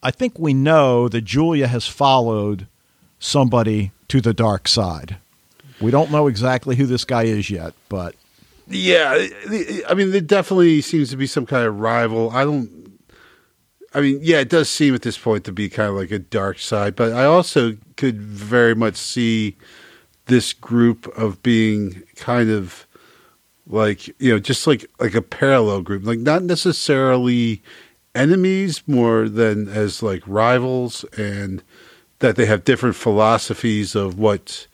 [0.01, 2.68] I think we know that Julia has followed
[3.20, 5.18] somebody to the dark side.
[5.80, 8.16] We don't know exactly who this guy is yet, but
[8.68, 9.28] Yeah,
[9.88, 12.32] I mean, there definitely seems to be some kind of rival.
[12.32, 12.85] I don't.
[13.96, 16.20] I mean, yeah, it does seem at this point to be kind of like a
[16.20, 19.56] dark side, but I also could very much see
[20.26, 22.86] this group of being kind of
[23.68, 27.64] like you know just like like a parallel group, like not necessarily
[28.14, 31.64] enemies more than as like rivals, and
[32.20, 34.68] that they have different philosophies of what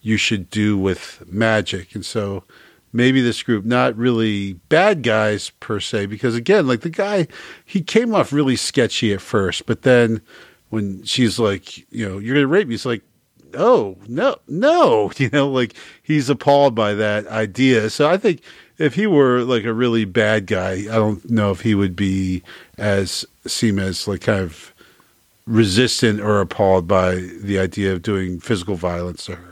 [0.00, 2.44] you should do with magic, and so
[2.92, 7.26] maybe this group not really bad guys per se because again like the guy
[7.64, 10.20] he came off really sketchy at first but then
[10.70, 13.02] when she's like you know you're gonna rape me he's like
[13.54, 17.90] oh no no you know like he's appalled by that idea.
[17.90, 18.42] So i think
[18.78, 22.42] if he were like a really bad guy i don't know if he would be
[22.78, 24.74] as seem as like kind of
[25.46, 29.51] resistant or appalled by the idea of doing physical violence to her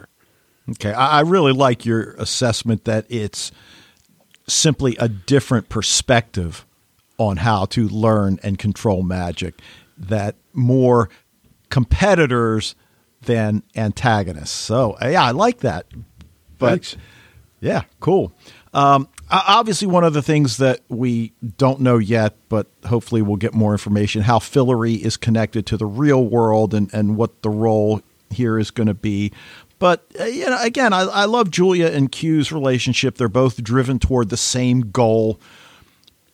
[0.69, 3.51] Okay, I, really like your assessment that it's
[4.47, 6.65] simply a different perspective
[7.19, 9.61] on how to learn and control magic.
[9.99, 11.09] That more
[11.71, 12.75] competitors
[13.23, 14.51] than antagonists.
[14.51, 15.87] So yeah, I like that.
[16.59, 16.97] But Thanks.
[17.61, 18.33] yeah, cool.
[18.73, 23.55] Um, obviously, one of the things that we don't know yet, but hopefully we'll get
[23.55, 28.01] more information, how Fillory is connected to the real world and, and what the role
[28.31, 29.33] here is going to be.
[29.81, 33.17] But uh, you know, again, I, I love Julia and Q's relationship.
[33.17, 35.41] They're both driven toward the same goal,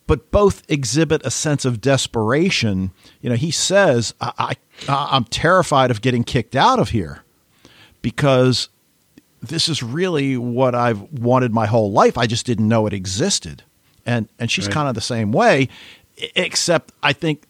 [0.05, 2.91] but both exhibit a sense of desperation.
[3.21, 4.55] You know, he says, I,
[4.87, 7.23] I, "I'm terrified of getting kicked out of here
[8.01, 8.69] because
[9.41, 12.17] this is really what I've wanted my whole life.
[12.17, 13.63] I just didn't know it existed."
[14.05, 14.73] And and she's Right.
[14.73, 15.69] kind of the same way,
[16.35, 17.43] except I think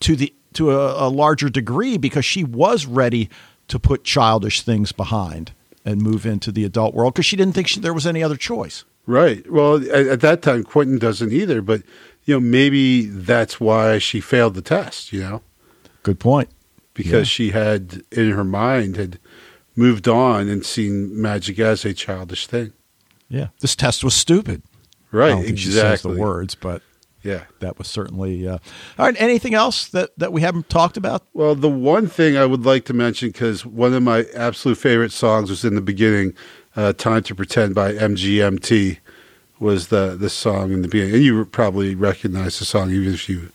[0.00, 3.28] to the to a, a larger degree because she was ready
[3.68, 5.52] to put childish things behind
[5.84, 8.36] and move into the adult world because she didn't think she, there was any other
[8.36, 8.84] choice.
[9.06, 9.50] Right.
[9.50, 11.60] Well, at, at that time, Quentin doesn't either.
[11.62, 11.82] But
[12.24, 15.12] you know, maybe that's why she failed the test.
[15.12, 15.42] You know,
[16.02, 16.48] Good point.
[16.94, 17.34] because Yeah.
[17.34, 19.18] she had in her mind had
[19.76, 22.72] moved on and seen magic as a childish thing.
[23.28, 24.62] Yeah, this test was stupid.
[25.12, 25.28] I Right.
[25.30, 26.14] don't think she says Exactly.
[26.14, 26.82] the words, but
[27.24, 27.44] Yeah.
[27.60, 28.46] that was certainly.
[28.46, 28.58] Uh,
[28.98, 29.16] all right.
[29.18, 31.22] Anything else that that we haven't talked about?
[31.32, 35.10] Well, the one thing I would like to mention because one of my absolute favorite
[35.10, 36.34] songs was in the beginning,
[36.76, 38.98] uh, "Time to Pretend" by MGMT,
[39.58, 43.28] was the the song in the beginning, and you probably recognize the song even if
[43.28, 43.50] you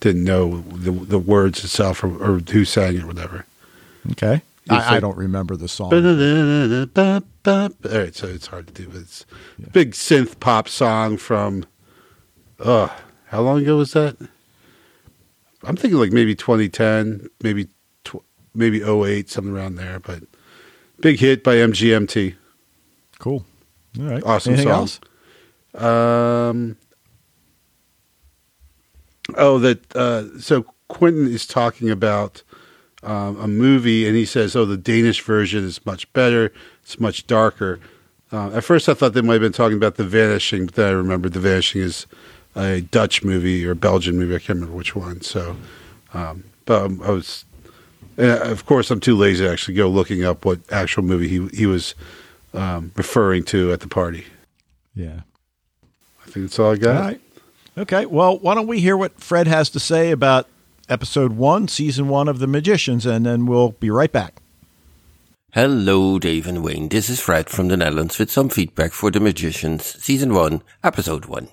[0.00, 3.44] didn't know the the words itself or, or who sang it, or whatever.
[4.12, 4.42] Okay.
[4.70, 5.90] I, I don't remember the song.
[5.94, 6.00] All
[7.98, 9.24] right, so it's hard to do, but it's
[9.64, 11.64] a big synth pop song from.
[12.60, 12.88] Uh,
[13.28, 14.16] how long ago was that?
[15.64, 17.68] I'm thinking like maybe 2010, maybe
[18.04, 18.24] tw-
[18.54, 19.98] maybe 08, something around there.
[20.00, 20.22] But
[21.00, 22.34] big hit by MGMT.
[23.18, 23.44] Cool.
[23.98, 24.22] All right.
[24.24, 24.80] Awesome Anything song.
[24.80, 25.00] else?
[25.74, 26.76] Um,
[29.36, 32.42] oh, that uh, so Quentin is talking about
[33.02, 36.52] um, a movie, and he says, "Oh, the Danish version is much better.
[36.82, 37.80] It's much darker."
[38.30, 40.88] Uh, at first, I thought they might have been talking about The Vanishing, but then
[40.88, 42.06] I remembered The Vanishing is
[42.58, 44.34] a Dutch movie or Belgian movie.
[44.34, 45.20] I can't remember which one.
[45.20, 45.56] So,
[46.12, 47.44] um, but um, I was,
[48.16, 51.46] and of course, I'm too lazy to actually go looking up what actual movie he
[51.48, 51.94] he was
[52.52, 54.26] um, referring to at the party.
[54.94, 55.20] Yeah.
[56.26, 56.96] I think that's all I got.
[56.96, 57.20] All right.
[57.78, 58.06] Okay.
[58.06, 60.46] Well, why don't we hear what Fred has to say about
[60.88, 64.42] episode one, season one of The Magicians, and then we'll be right back.
[65.52, 66.88] Hello, Dave and Wayne.
[66.88, 71.24] This is Fred from the Netherlands with some feedback for The Magicians, Season 1, Episode
[71.24, 71.48] 1.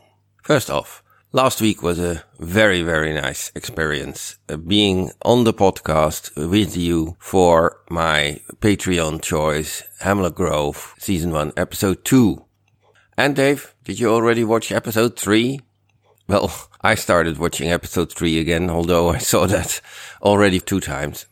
[0.45, 6.35] First off, last week was a very, very nice experience uh, being on the podcast
[6.35, 12.45] with you for my Patreon choice, Hemlock Grove, Season 1, Episode 2.
[13.17, 15.61] And Dave, did you already watch Episode 3?
[16.27, 19.81] Well, I started watching Episode 3 again, although I saw that
[20.21, 21.25] already two times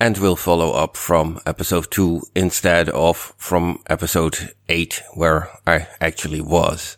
[0.00, 6.40] and will follow up from episode 2 instead of from episode 8 where I actually
[6.40, 6.96] was.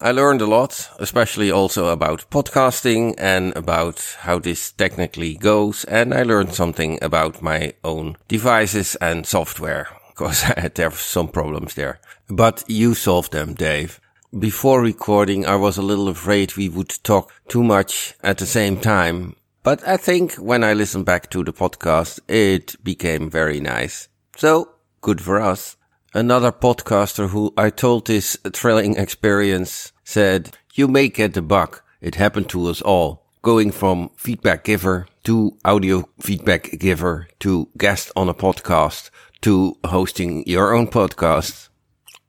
[0.00, 6.14] I learned a lot, especially also about podcasting and about how this technically goes, and
[6.14, 11.74] I learned something about my own devices and software, because I had there some problems
[11.74, 12.00] there.
[12.28, 14.00] But you solved them, Dave.
[14.38, 18.76] Before recording, I was a little afraid we would talk too much at the same
[18.80, 24.08] time But I think when I listened back to the podcast, it became very nice.
[24.36, 24.70] So
[25.00, 25.76] good for us.
[26.14, 31.82] Another podcaster who I told this thrilling experience said, you may get the bug.
[32.00, 33.26] It happened to us all.
[33.42, 39.10] Going from feedback giver to audio feedback giver to guest on a podcast
[39.42, 41.68] to hosting your own podcast.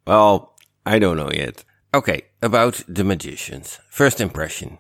[0.06, 1.64] Well, I don't know yet.
[1.94, 3.80] Okay, about the magicians.
[3.90, 4.78] First impression.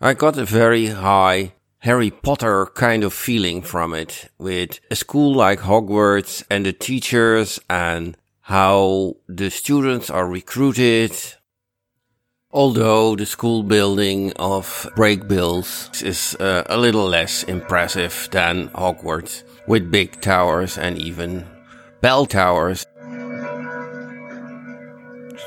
[0.00, 5.34] I got a very high Harry Potter kind of feeling from it with a school
[5.34, 8.16] like Hogwarts and the teachers and
[8.50, 11.12] how the students are recruited.
[12.50, 19.92] Although the school building of Brakebills is uh, a little less impressive than Hogwarts, with
[19.92, 21.46] big towers and even
[22.00, 22.84] bell towers.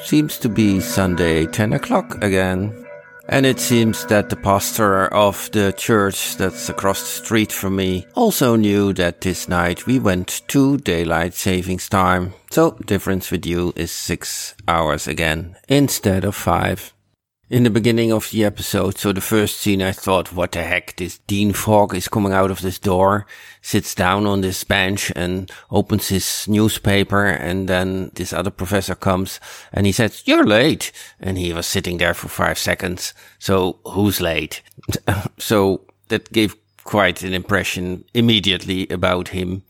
[0.03, 2.82] Seems to be Sunday 10 o'clock again.
[3.29, 8.05] And it seems that the pastor of the church that's across the street from me
[8.15, 12.33] also knew that this night we went to daylight savings time.
[12.51, 16.92] So difference with you is six hours again instead of five
[17.53, 18.97] in the beginning of the episode.
[18.97, 20.95] So the first scene, I thought, what the heck?
[20.95, 23.27] This Dean Fogg is coming out of this door,
[23.61, 27.27] sits down on this bench and opens his newspaper.
[27.27, 29.39] And then this other professor comes
[29.71, 30.91] and he says, you're late.
[31.19, 33.13] And he was sitting there for five seconds.
[33.37, 34.63] So who's late?
[35.37, 39.61] so that gave quite an impression immediately about him.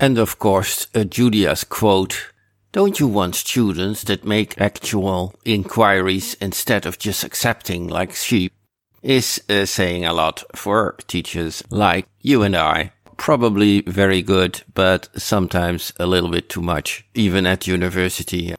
[0.00, 2.30] And of course, uh, Julia's quote,
[2.72, 8.52] don't you want students that make actual inquiries instead of just accepting like sheep?
[9.02, 12.92] Is uh, saying a lot for teachers like you and I.
[13.16, 18.54] Probably very good, but sometimes a little bit too much, even at university.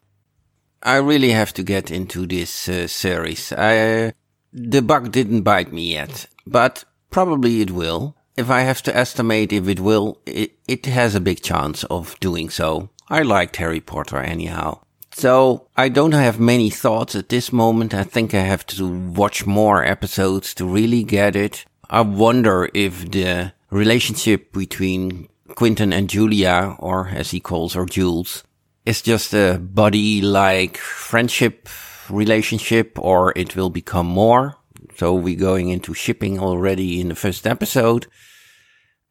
[0.82, 3.52] I really have to get into this uh, series.
[3.52, 4.12] I, uh,
[4.54, 8.16] the bug didn't bite me yet, but probably it will.
[8.38, 12.18] If I have to estimate if it will, it, it has a big chance of
[12.20, 12.90] doing so.
[13.10, 14.82] I liked Harry Potter anyhow.
[15.12, 17.94] So I don't have many thoughts at this moment.
[17.94, 21.66] I think I have to watch more episodes to really get it.
[21.90, 28.44] I wonder if the relationship between Quentin and Julia, or as he calls her, Jules,
[28.86, 31.68] is just a buddy-like friendship
[32.10, 34.56] relationship, or it will become more.
[34.98, 38.08] So we're going into shipping already in the first episode.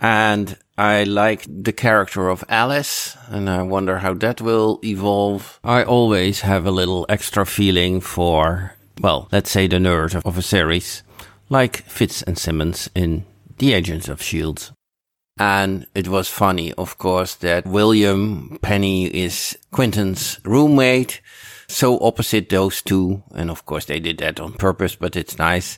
[0.00, 5.58] And I like the character of Alice, and I wonder how that will evolve.
[5.64, 10.42] I always have a little extra feeling for, well, let's say the nerd of a
[10.42, 11.02] series,
[11.48, 13.24] like Fitz and Simmons in
[13.58, 14.66] The Agents of S.H.I.E.L.D.
[15.36, 21.20] And it was funny, of course, that William Penny is Quentin's roommate,
[21.66, 23.24] so opposite those two.
[23.34, 25.76] And of course, they did that on purpose, but it's nice.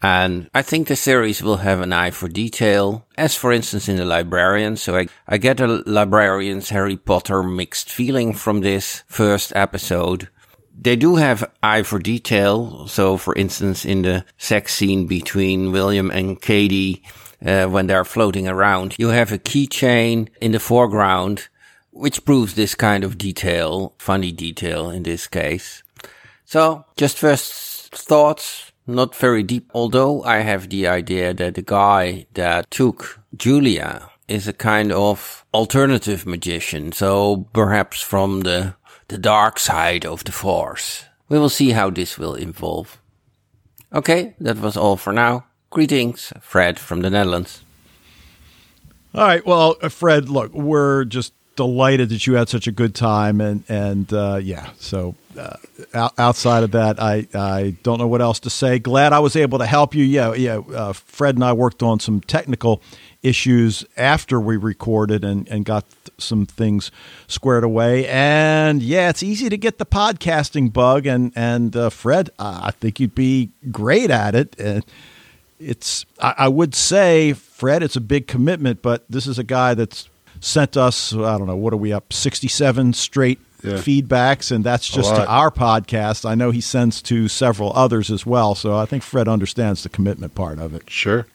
[0.00, 3.96] And I think the series will have an eye for detail, as for instance in
[3.96, 4.76] the librarian.
[4.76, 10.28] So I, I get a librarian's Harry Potter mixed feeling from this first episode.
[10.80, 12.86] They do have eye for detail.
[12.86, 17.02] So for instance, in the sex scene between William and Kady,
[17.44, 21.48] uh, when they're floating around, you have a keychain in the foreground,
[21.90, 25.82] which proves this kind of detail, funny detail in this case.
[26.44, 32.26] So just first thoughts not very deep, although I have the idea that the guy
[32.34, 38.74] that took Julia is a kind of alternative magician, so perhaps from the,
[39.08, 41.04] the dark side of the force.
[41.28, 43.00] We will see how this will evolve.
[43.92, 45.44] Okay, that was all for now.
[45.70, 47.62] Greetings, Fred from the Netherlands.
[49.14, 52.94] All right, well, uh, Fred, look, we're just delighted that you had such a good
[52.94, 58.20] time, and and uh, yeah, so uh, outside of that, I, I don't know what
[58.20, 58.78] else to say.
[58.78, 60.04] Glad I was able to help you.
[60.04, 60.58] Yeah, yeah.
[60.58, 62.80] Uh, Fred and I worked on some technical
[63.22, 65.84] issues after we recorded and, and got
[66.16, 66.92] some things
[67.26, 68.06] squared away.
[68.06, 71.06] And yeah, it's easy to get the podcasting bug.
[71.06, 74.56] And and uh, Fred, I think you'd be great at it.
[74.60, 74.86] And
[75.58, 79.74] it's I, I would say, Fred, it's a big commitment, but this is a guy
[79.74, 80.08] that's
[80.40, 83.74] sent us I don't know what are we up sixty seven straight yeah.
[83.74, 86.28] feedbacks, and that's just to our podcast.
[86.28, 89.88] I know he sends to several others as well, so I think Fred understands the
[89.88, 90.88] commitment part of it.
[90.88, 91.26] Sure.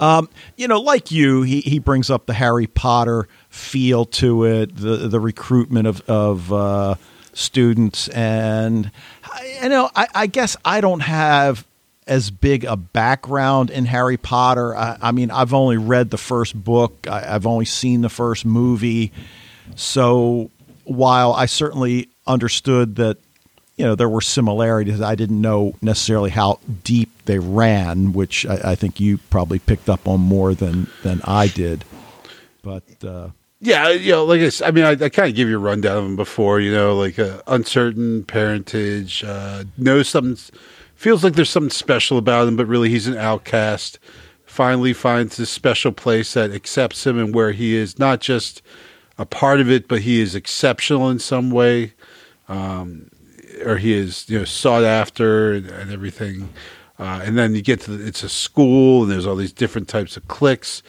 [0.00, 4.74] Um, you know, like you, he, he brings up the Harry Potter feel to it,
[4.74, 6.96] the the recruitment of of uh,
[7.32, 8.90] students, and
[9.62, 11.64] you know, I, I guess I don't have
[12.06, 14.76] as big a background in Harry Potter.
[14.76, 17.06] I, I mean, I've only read the first book.
[17.08, 19.12] I, have only seen the first movie,
[19.76, 20.50] so
[20.84, 23.18] while I certainly understood that
[23.76, 25.00] you know there were similarities.
[25.00, 29.88] I didn't know necessarily how deep they ran, which I, I think you probably picked
[29.88, 31.84] up on more than than I did.
[32.62, 33.30] But uh,
[33.60, 35.96] Yeah, you know, like I, I mean, I, I kind of give you a rundown
[35.96, 36.60] of them before.
[36.60, 40.38] You know, like uh, uncertain parentage, uh, knows something,
[41.02, 43.98] feels like there's something special about him, but really he's an outcast.
[44.46, 48.62] Finally, finds this special place that accepts him and where he is not just
[49.18, 51.92] a part of it, but he is exceptional in some way,
[52.48, 53.10] um,
[53.66, 56.48] or he is you know sought after and, and everything.
[57.00, 59.88] Uh, and then you get to the, it's a school, and there's all these different
[59.88, 60.84] types of cliques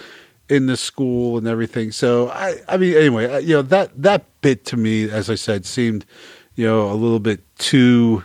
[0.47, 1.91] in the school and everything.
[1.91, 5.35] So I, I mean, anyway, I- you know that that bit to me, as I
[5.35, 6.05] said, seemed,
[6.53, 8.23] you know, a little bit too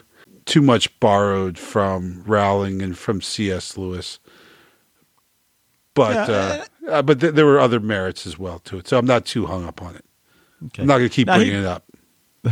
[0.48, 3.76] too much borrowed from Rowling and from C.S.
[3.78, 4.18] Lewis.
[5.94, 8.98] But Yeah, uh, uh, but th- there were other merits as well to it, so
[8.98, 10.04] I'm not too hung up on it.
[10.66, 10.82] okay.
[10.82, 11.84] I'm not going to keep Now, he- bringing it up.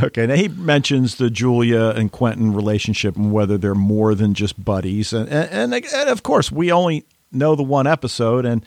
[0.03, 4.63] Okay, now he mentions the Julia and Quentin relationship and whether they're more than just
[4.63, 8.67] buddies, and and, and, and of course we only know the one episode, and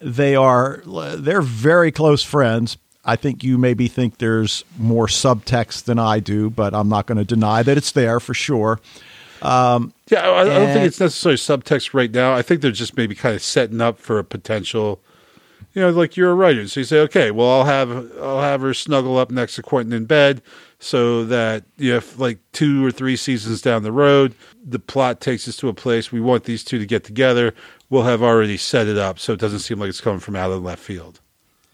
[0.00, 2.78] they are they're very close friends.
[3.04, 7.18] I think you maybe think there's more subtext than I do, but I'm not going
[7.18, 8.80] to deny that it's there for sure.
[9.42, 12.34] Um, yeah, I, I don't think it's necessarily subtext right now.
[12.34, 15.00] I think they're just maybe kind of setting up for a potential.
[15.74, 17.90] You know, like you're a writer, so you say, okay, well, I'll have
[18.20, 20.40] I'll have her snuggle up next to Quentin in bed,
[20.78, 24.34] so that you know, if like two or three seasons down the road,
[24.64, 27.54] the plot takes us to a place we want these two to get together.
[27.90, 30.52] We'll have already set it up, so it doesn't seem like it's coming from out
[30.52, 31.20] of left field.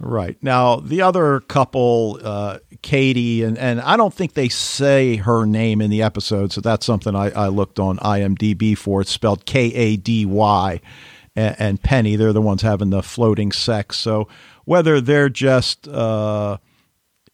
[0.03, 0.39] Right.
[0.41, 5.83] Now, the other couple, uh, Kady, and, and I don't think they say her name
[5.83, 9.03] in the episode, so that's something I, I looked on IMDb for.
[9.03, 10.81] It's spelled K A D Y.
[11.37, 13.99] And, and Penny, they're the ones having the floating sex.
[13.99, 14.27] So
[14.65, 16.57] whether they're just uh,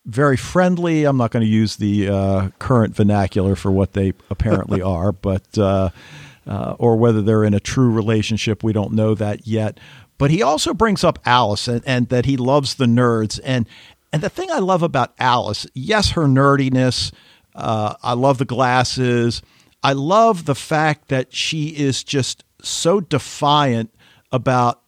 [0.05, 4.83] very friendly, I'm not going to use the uh, current vernacular for what they apparently
[4.83, 5.57] are, but.
[5.57, 5.91] Uh,
[6.49, 8.63] uh, or whether they're in a true relationship.
[8.63, 9.81] We don't know that yet.
[10.19, 13.39] But he also brings up Alice and, and that he loves the nerds.
[13.45, 13.67] And
[14.13, 17.13] and the thing I love about Alice, yes, her nerdiness.
[17.55, 19.43] Uh, I love the glasses.
[19.83, 23.95] I love the fact that she is just so defiant
[24.33, 24.83] about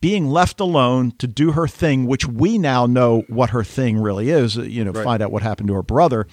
[0.00, 4.30] being left alone to do her thing, which we now know what her thing really
[4.30, 4.56] is.
[4.56, 6.26] You know, find out what happened to her brother.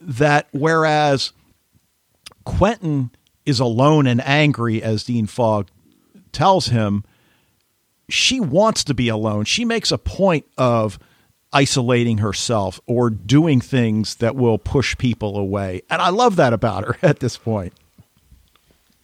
[0.00, 1.32] That whereas
[2.44, 3.10] Quentin
[3.44, 5.68] is alone and angry, as Dean Fogg
[6.32, 7.04] tells him,
[8.08, 9.44] she wants to be alone.
[9.44, 10.98] She makes a point of
[11.52, 15.82] isolating herself or doing things that will push people away.
[15.88, 17.72] And I love that about her at this point.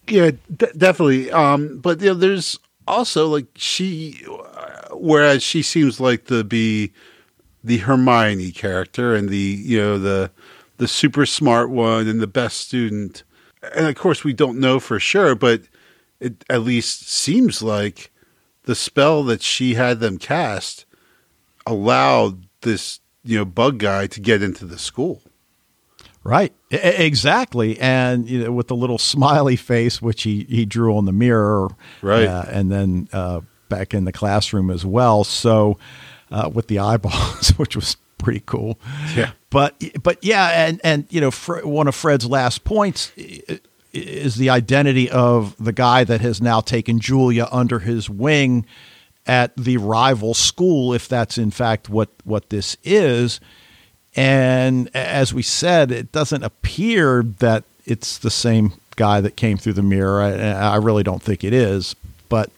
[0.08, 1.30] Yeah, d- definitely.
[1.30, 6.92] Um, but you know, there's also like she, uh, whereas she seems like to be
[7.64, 10.30] the Hermione character and the you know the
[10.78, 13.22] the super smart one and the best student,
[13.74, 15.62] and of course we don't know for sure, but
[16.18, 18.11] it at least seems like
[18.64, 20.84] the spell that she had them cast
[21.66, 25.22] allowed this you know bug guy to get into the school.
[26.24, 26.52] Right.
[26.70, 27.78] Exactly.
[27.80, 31.68] And you know, with the little smiley face, which he, he drew on the mirror.
[32.00, 32.26] Right.
[32.26, 35.24] Uh, and then uh, back in the classroom as well.
[35.24, 35.78] So
[36.30, 38.78] uh, with the eyeballs, which was pretty cool.
[39.16, 39.32] Yeah.
[39.50, 40.66] But, but yeah.
[40.66, 43.10] And, and, you know, Fre- one of Fred's last points
[43.92, 48.66] is the identity of the guy that has now taken Julia under his wing
[49.26, 53.40] at the rival school, if that's in fact what, what this is.
[54.14, 59.72] And as we said, it doesn't appear that it's the same guy that came through
[59.74, 60.20] the mirror.
[60.20, 61.94] I, I really don't think it is.
[62.28, 62.50] But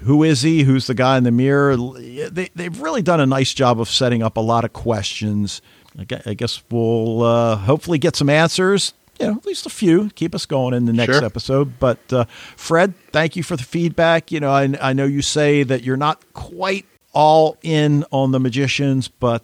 [0.00, 0.62] who is he?
[0.62, 1.76] Who's the guy in the mirror?
[1.76, 5.62] They, they've really done a nice job of setting up a lot of questions.
[5.98, 8.94] I guess we'll uh, hopefully get some answers.
[9.20, 10.10] You know, at least a few.
[10.14, 11.24] Keep us going in the next Sure.
[11.24, 11.78] episode.
[11.78, 12.24] But uh,
[12.56, 14.32] Fred, thank you for the feedback.
[14.32, 18.40] You know, I, I know you say that you're not quite all in on the
[18.40, 19.42] magicians, but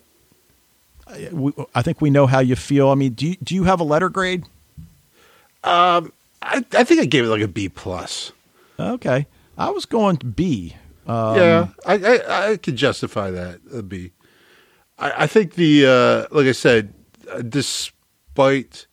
[1.06, 2.88] I, we, I think we know how you feel.
[2.88, 4.44] I mean, do you, do you have a letter grade?
[5.64, 6.12] Um,
[6.42, 8.32] I, I think I gave it like a B plus.
[8.78, 9.26] Okay,
[9.58, 10.76] I was going to B.
[11.06, 13.60] Um, yeah, I, I I could justify that.
[13.72, 14.12] A B.
[14.98, 16.92] I, I think the uh, like I said,
[17.30, 18.86] uh, despite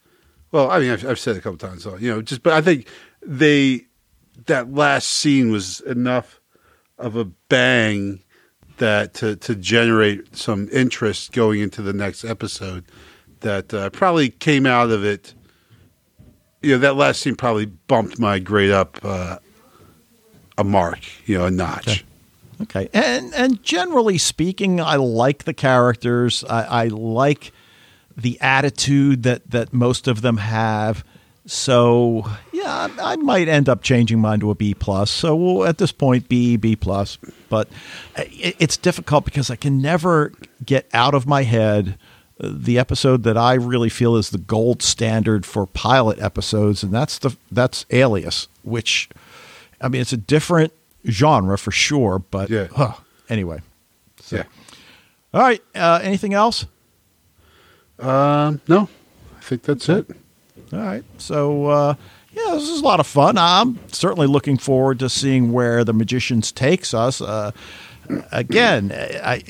[0.54, 2.88] well, I mean I've, I've said a couple times, you know, just but I think
[3.22, 3.88] they
[4.46, 6.40] that last scene was enough
[6.98, 8.22] of a bang
[8.78, 12.86] that to to generate some interest going into the next episode
[13.42, 15.34] that uh, probably came out of it.
[16.62, 19.40] You know, that last scene probably bumped my grade up uh,
[20.58, 22.06] a mark, you know, a notch.
[22.62, 26.44] Okay, and and generally speaking, I like the characters.
[26.46, 27.52] I, I like
[28.16, 31.04] the attitude that that most of them have.
[31.46, 35.12] So yeah, I, I might end up changing mine to a B plus.
[35.12, 37.18] So we'll, at this point, B B plus.
[37.50, 37.68] But
[38.16, 40.32] it, it's difficult because I can never
[40.66, 41.98] get out of my head
[42.40, 47.20] the episode that I really feel is the gold standard for pilot episodes, and that's
[47.20, 49.10] the that's Alias, which
[49.82, 50.74] I mean it's a different
[51.08, 52.68] genre for sure, but Yeah.
[52.76, 52.94] huh,
[53.30, 53.60] anyway.
[54.22, 54.44] So, Yeah.
[55.34, 55.62] all right.
[55.76, 56.66] Uh, anything else?
[58.00, 58.90] Um, no,
[59.38, 60.10] I think that's it.
[60.72, 61.04] All right.
[61.18, 61.96] So, uh,
[62.32, 63.38] yeah, this is a lot of fun.
[63.38, 67.22] I'm certainly looking forward to seeing where the magicians takes us.
[67.22, 67.52] Uh,
[68.32, 69.44] again, I,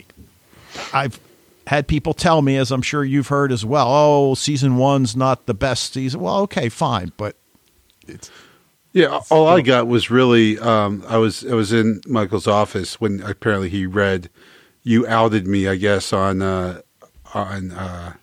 [0.93, 1.19] I've
[1.67, 5.45] had people tell me, as I'm sure you've heard as well, oh, season one's not
[5.45, 6.19] the best season.
[6.19, 7.37] Well, okay, fine, but
[8.05, 8.29] it's
[8.91, 13.21] Yeah, all I got was really um, I was I was in Michael's office when
[13.21, 14.29] apparently he read
[14.83, 16.81] you outed me, I guess, on uh,
[17.33, 18.13] on uh,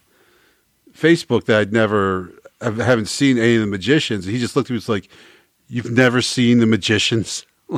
[1.01, 2.31] Facebook that I'd never
[2.61, 4.27] I haven't seen any of the magicians.
[4.27, 5.09] He just looked at me and was like,
[5.69, 7.47] "You've never seen the magicians."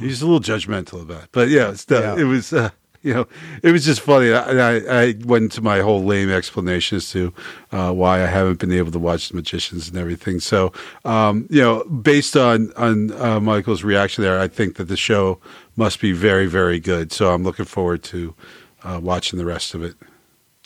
[0.00, 2.16] He's a little judgmental about it, but yeah, the, Yeah.
[2.22, 2.52] it was.
[2.52, 2.70] Uh,
[3.02, 3.26] you know,
[3.62, 4.32] it was just funny.
[4.32, 7.34] I, I, I went into my whole lame explanation as to
[7.70, 10.40] uh, why I haven't been able to watch the magicians and everything.
[10.40, 10.72] So,
[11.04, 15.38] um, you know, based on on uh, Michael's reaction there, I think that the show
[15.76, 17.12] must be very, very good.
[17.12, 18.34] So, I'm looking forward to
[18.82, 19.96] uh, watching the rest of it.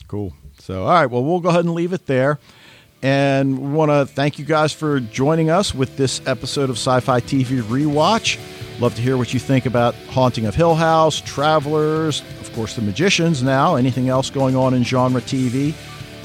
[0.07, 0.33] Cool.
[0.69, 1.07] So, all right.
[1.07, 2.39] Well, we'll go ahead and leave it there.
[3.01, 7.01] And we want to thank you guys for joining us with this episode of Sci
[7.01, 8.39] Fi TV Rewatch.
[8.79, 12.83] Love to hear what you think about Haunting of Hill House, Travelers, of course, The
[12.83, 15.73] Magicians now, anything else going on in genre TV.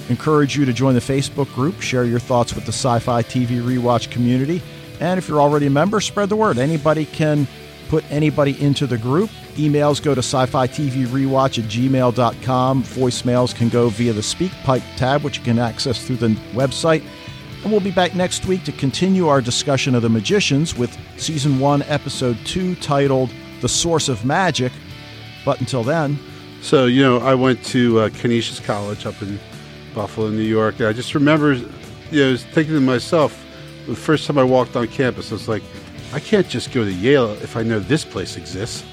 [0.10, 3.62] Encourage you to join the Facebook group, share your thoughts with the Sci Fi TV
[3.62, 4.62] Rewatch community.
[5.00, 6.58] And if you're already a member, spread the word.
[6.58, 7.48] Anybody can
[7.88, 9.30] put anybody into the group.
[9.54, 12.84] Emails go to sci fi TV rewatch at gmail.com.
[12.84, 17.04] Voicemails can go via the Speak Pipe tab, which you can access through the website.
[17.64, 21.60] And we'll be back next week to continue our discussion of The Magicians with Season
[21.60, 23.32] 1, Episode 2, titled
[23.62, 24.72] The Source of Magic.
[25.46, 26.20] But until then,
[26.62, 29.40] So, you know, I went to uh, Canisius College up in
[29.94, 30.82] Buffalo, New York.
[30.82, 31.70] I just remember, you
[32.12, 33.40] know, I was thinking to myself,
[33.88, 35.64] the first time I walked on campus, I was like,
[36.14, 38.84] I can't just go to Yale if I know this place exists.